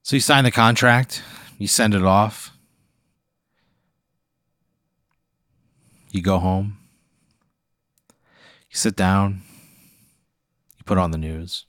So 0.04 0.16
you 0.16 0.20
sign 0.20 0.44
the 0.44 0.52
contract 0.52 1.24
you 1.58 1.68
send 1.68 1.94
it 1.94 2.04
off. 2.04 2.52
You 6.12 6.22
go 6.22 6.40
home. 6.40 6.78
You 8.70 8.76
sit 8.76 8.96
down. 8.96 9.44
You 10.78 10.84
put 10.86 10.98
on 10.98 11.12
the 11.12 11.18
news 11.18 11.66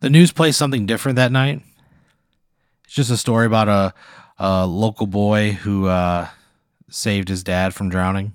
the 0.00 0.10
news 0.10 0.32
plays 0.32 0.56
something 0.56 0.86
different 0.86 1.16
that 1.16 1.32
night. 1.32 1.62
It's 2.84 2.94
just 2.94 3.10
a 3.10 3.16
story 3.16 3.46
about 3.46 3.68
a, 3.68 3.94
a 4.38 4.66
local 4.66 5.06
boy 5.06 5.52
who 5.52 5.86
uh, 5.86 6.28
saved 6.90 7.28
his 7.28 7.42
dad 7.42 7.74
from 7.74 7.88
drowning, 7.90 8.34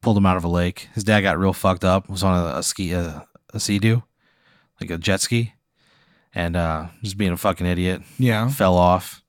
pulled 0.00 0.16
him 0.16 0.26
out 0.26 0.36
of 0.36 0.44
a 0.44 0.48
lake. 0.48 0.88
His 0.94 1.04
dad 1.04 1.20
got 1.22 1.38
real 1.38 1.52
fucked 1.52 1.84
up. 1.84 2.08
Was 2.08 2.22
on 2.22 2.36
a, 2.54 2.58
a 2.58 2.62
ski 2.62 2.92
a, 2.92 3.26
a 3.52 3.60
sea 3.60 3.78
doo, 3.78 4.02
like 4.80 4.90
a 4.90 4.98
jet 4.98 5.20
ski, 5.20 5.52
and 6.34 6.56
uh, 6.56 6.86
just 7.02 7.18
being 7.18 7.32
a 7.32 7.36
fucking 7.36 7.66
idiot, 7.66 8.02
Yeah. 8.18 8.48
fell 8.48 8.76
off. 8.76 9.22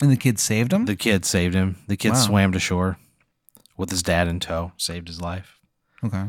And 0.00 0.10
the 0.10 0.16
kid 0.16 0.40
saved 0.40 0.72
him. 0.72 0.86
The 0.86 0.96
kid 0.96 1.24
saved 1.24 1.54
him. 1.54 1.76
The 1.86 1.96
kid 1.96 2.12
Wow. 2.12 2.18
swam 2.18 2.52
to 2.52 2.58
shore 2.58 2.98
with 3.76 3.90
his 3.90 4.02
dad 4.02 4.26
in 4.26 4.40
tow, 4.40 4.72
saved 4.76 5.06
his 5.06 5.20
life. 5.20 5.58
okay. 6.04 6.24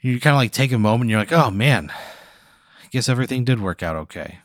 you 0.00 0.18
kind 0.18 0.34
of 0.34 0.38
like 0.38 0.50
take 0.52 0.72
a 0.72 0.78
moment 0.78 1.02
and 1.02 1.10
you're 1.10 1.20
like, 1.20 1.32
oh 1.32 1.50
man, 1.52 1.92
guess 2.90 3.08
everything 3.08 3.44
did 3.44 3.60
work 3.60 3.82
out 3.82 3.96
okay. 3.96 4.38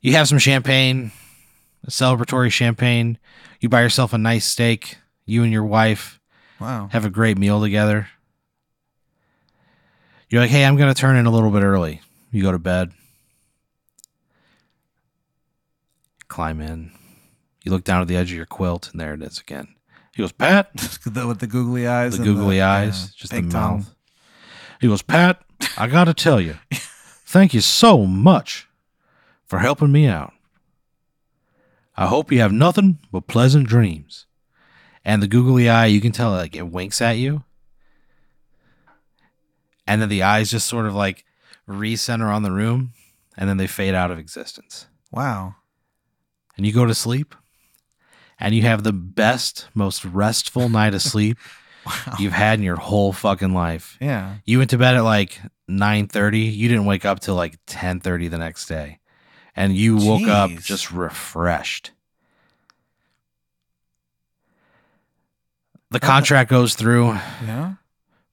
You 0.00 0.12
have 0.12 0.28
some 0.28 0.38
champagne, 0.38 1.10
a 1.84 1.90
celebratory 1.90 2.50
champagne. 2.52 3.18
You 3.60 3.68
buy 3.68 3.82
yourself 3.82 4.12
a 4.12 4.18
nice 4.18 4.44
steak. 4.44 4.98
You 5.24 5.42
and 5.42 5.52
your 5.52 5.64
wife 5.64 6.20
Wow. 6.60 6.88
have 6.92 7.04
a 7.04 7.10
great 7.10 7.38
meal 7.38 7.60
together. 7.60 8.08
You're 10.28 10.40
like, 10.40 10.50
hey, 10.50 10.64
I'm 10.64 10.76
going 10.76 10.92
to 10.92 11.00
turn 11.00 11.16
in 11.16 11.26
a 11.26 11.30
little 11.30 11.50
bit 11.50 11.62
early. 11.62 12.00
You 12.30 12.42
go 12.42 12.52
to 12.52 12.58
bed, 12.58 12.92
climb 16.28 16.60
in. 16.60 16.92
You 17.64 17.72
look 17.72 17.84
down 17.84 18.02
at 18.02 18.08
the 18.08 18.16
edge 18.16 18.30
of 18.30 18.36
your 18.36 18.46
quilt, 18.46 18.90
and 18.92 19.00
there 19.00 19.14
it 19.14 19.22
is 19.22 19.38
again. 19.38 19.68
He 20.14 20.22
goes, 20.22 20.32
Pat, 20.32 20.70
the, 21.04 21.26
with 21.26 21.40
the 21.40 21.46
googly 21.46 21.86
eyes. 21.86 22.16
the 22.16 22.24
googly 22.24 22.60
eyes, 22.60 23.02
yeah, 23.02 23.08
just 23.16 23.32
the 23.32 23.42
big 23.42 23.50
tongue. 23.50 23.86
He 24.80 24.88
goes, 24.88 25.02
Pat, 25.02 25.42
I 25.76 25.86
got 25.86 26.04
to 26.04 26.14
tell 26.14 26.40
you, 26.40 26.56
thank 26.72 27.54
you 27.54 27.60
so 27.60 28.06
much 28.06 28.68
for 29.46 29.58
helping 29.58 29.92
me 29.92 30.06
out. 30.06 30.32
I 31.96 32.06
hope 32.06 32.30
you 32.30 32.40
have 32.40 32.52
nothing 32.52 32.98
but 33.10 33.26
pleasant 33.26 33.68
dreams. 33.68 34.26
And 35.04 35.22
the 35.22 35.28
googly 35.28 35.68
eye, 35.68 35.86
you 35.86 36.00
can 36.00 36.12
tell 36.12 36.30
like 36.30 36.54
it 36.54 36.68
winks 36.68 37.00
at 37.00 37.16
you. 37.16 37.44
And 39.86 40.02
then 40.02 40.08
the 40.08 40.22
eyes 40.22 40.50
just 40.50 40.66
sort 40.66 40.86
of 40.86 40.94
like 40.94 41.24
recenter 41.68 42.32
on 42.32 42.42
the 42.42 42.50
room 42.50 42.92
and 43.36 43.48
then 43.48 43.56
they 43.56 43.66
fade 43.66 43.94
out 43.94 44.10
of 44.10 44.18
existence. 44.18 44.86
Wow. 45.10 45.54
And 46.56 46.66
you 46.66 46.72
go 46.72 46.86
to 46.86 46.94
sleep 46.94 47.34
and 48.38 48.54
you 48.54 48.62
have 48.62 48.82
the 48.82 48.92
best, 48.92 49.68
most 49.74 50.04
restful 50.04 50.68
night 50.68 50.94
of 50.94 51.02
sleep 51.02 51.38
Wow. 51.86 52.14
you've 52.18 52.32
had 52.32 52.58
in 52.58 52.64
your 52.64 52.76
whole 52.76 53.12
fucking 53.12 53.54
life. 53.54 53.96
yeah. 54.00 54.36
You 54.44 54.58
went 54.58 54.70
to 54.70 54.78
bed 54.78 54.96
at 54.96 55.02
like 55.04 55.40
9:30. 55.70 56.52
You 56.54 56.68
didn't 56.68 56.84
wake 56.86 57.04
up 57.04 57.20
till 57.20 57.34
like 57.36 57.64
10:30 57.66 58.28
the 58.30 58.38
next 58.38 58.66
day. 58.66 58.98
And 59.54 59.74
you 59.76 59.96
woke 59.96 60.26
up 60.28 60.50
just 60.50 60.90
refreshed. 60.92 61.92
The 65.90 66.00
contract 66.00 66.50
goes 66.50 66.74
through 66.74 67.12
Yeah. 67.44 67.74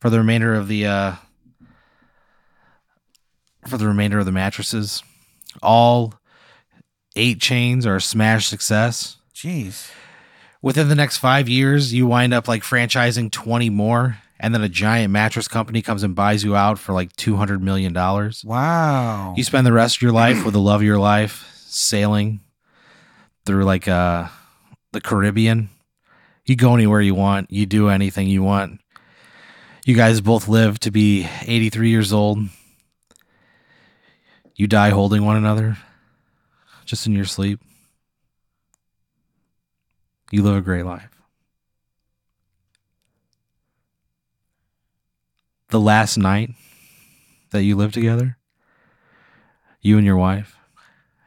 for 0.02 0.10
the 0.10 0.18
remainder 0.18 0.54
of 0.56 0.68
the 0.68 0.88
uh 0.88 1.16
for 3.68 3.78
the 3.78 3.88
remainder 3.88 4.20
of 4.20 4.26
the 4.26 4.32
mattresses. 4.32 5.04
All 5.62 6.16
eight 7.16 7.40
chains 7.40 7.86
are 7.86 7.96
a 7.98 8.02
smash 8.02 8.48
success. 8.48 9.18
Jeez. 9.34 9.90
Within 10.64 10.88
the 10.88 10.96
next 10.96 11.18
five 11.18 11.50
years, 11.50 11.94
you 11.94 12.08
wind 12.08 12.34
up 12.34 12.48
like 12.48 12.64
franchising 12.64 13.30
20 13.30 13.70
more, 13.70 14.18
and 14.40 14.56
then 14.56 14.62
a 14.64 14.70
giant 14.70 15.12
mattress 15.12 15.50
company 15.50 15.82
comes 15.82 16.04
and 16.04 16.16
buys 16.16 16.42
you 16.42 16.56
out 16.56 16.80
for 16.80 16.94
like 16.94 17.14
$200 17.18 17.60
million. 17.60 17.94
Wow. 17.94 19.34
You 19.36 19.44
spend 19.44 19.68
the 19.68 19.74
rest 19.74 19.98
of 19.98 20.02
your 20.02 20.14
life 20.14 20.46
with 20.46 20.54
the 20.54 20.62
love 20.62 20.80
of 20.80 20.86
your 20.88 21.00
life 21.00 21.52
sailing 21.66 22.40
through 23.46 23.66
like 23.66 23.90
uh, 23.90 24.30
the 24.94 25.02
Caribbean. 25.02 25.68
You 26.46 26.56
go 26.56 26.74
anywhere 26.74 27.02
you 27.02 27.14
want, 27.14 27.52
you 27.52 27.66
do 27.66 27.90
anything 27.90 28.30
you 28.30 28.42
want. 28.42 28.80
You 29.86 29.96
guys 29.96 30.22
both 30.22 30.48
live 30.48 30.80
to 30.80 30.92
be 30.92 31.28
83 31.46 31.90
years 31.90 32.14
old. 32.14 32.40
You 34.56 34.68
die 34.68 34.92
holding 34.92 35.26
one 35.26 35.36
another 35.36 35.78
just 36.86 37.06
in 37.06 37.12
your 37.12 37.26
sleep. 37.26 37.60
You 40.34 40.42
live 40.42 40.56
a 40.56 40.62
great 40.62 40.84
life. 40.84 41.12
The 45.70 45.80
last 45.80 46.18
night 46.18 46.50
that 47.52 47.62
you 47.62 47.76
live 47.76 47.92
together, 47.92 48.40
you 49.80 49.96
and 49.96 50.08
your 50.08 50.18
wife, 50.18 50.58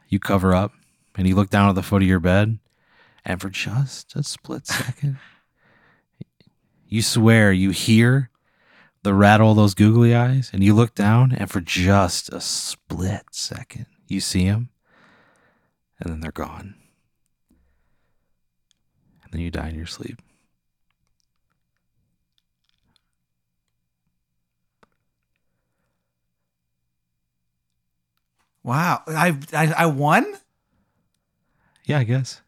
you 0.09 0.19
cover 0.19 0.53
up 0.53 0.73
and 1.15 1.25
you 1.25 1.35
look 1.35 1.49
down 1.49 1.69
at 1.69 1.75
the 1.75 1.83
foot 1.83 2.01
of 2.01 2.07
your 2.09 2.19
bed, 2.19 2.59
and 3.23 3.39
for 3.39 3.49
just 3.49 4.13
a 4.13 4.23
split 4.23 4.67
second, 4.67 5.19
you 6.85 7.01
swear 7.01 7.53
you 7.53 7.69
hear 7.69 8.29
the 9.03 9.13
rattle 9.13 9.51
of 9.51 9.55
those 9.55 9.73
googly 9.73 10.13
eyes, 10.13 10.49
and 10.51 10.65
you 10.65 10.73
look 10.73 10.93
down, 10.95 11.31
and 11.31 11.49
for 11.49 11.61
just 11.61 12.27
a 12.33 12.41
split 12.41 13.23
second, 13.31 13.85
you 14.09 14.19
see 14.19 14.49
them, 14.49 14.67
and 15.97 16.11
then 16.11 16.19
they're 16.19 16.29
gone. 16.33 16.75
And 19.27 19.33
then 19.33 19.41
you 19.41 19.51
die 19.51 19.69
in 19.69 19.75
your 19.75 19.85
sleep. 19.85 20.21
wow. 28.67 29.01
I, 29.07 29.37
I 29.53 29.73
I 29.77 29.85
won. 29.87 30.25
Yeah, 31.85 31.99
I 31.99 32.03
guess. 32.03 32.41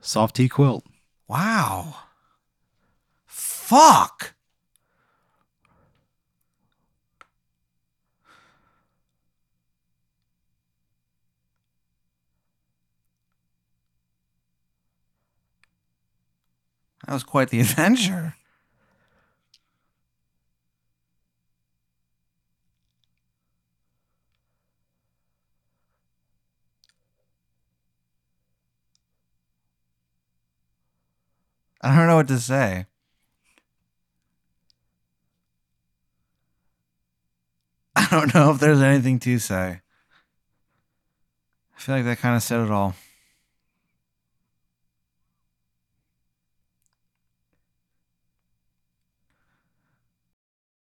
Soft 0.00 0.36
tea 0.36 0.48
quilt. 0.48 0.84
Wow. 1.28 1.94
Fuck. 3.24 4.33
That 17.06 17.12
was 17.12 17.24
quite 17.24 17.50
the 17.50 17.60
adventure. 17.60 18.34
I 31.82 31.94
don't 31.94 32.06
know 32.06 32.16
what 32.16 32.28
to 32.28 32.38
say. 32.38 32.86
I 37.96 38.08
don't 38.10 38.34
know 38.34 38.52
if 38.52 38.58
there's 38.60 38.80
anything 38.80 39.18
to 39.20 39.38
say. 39.38 39.82
I 41.76 41.80
feel 41.80 41.96
like 41.96 42.04
that 42.06 42.18
kind 42.18 42.36
of 42.36 42.42
said 42.42 42.60
it 42.60 42.70
all. 42.70 42.94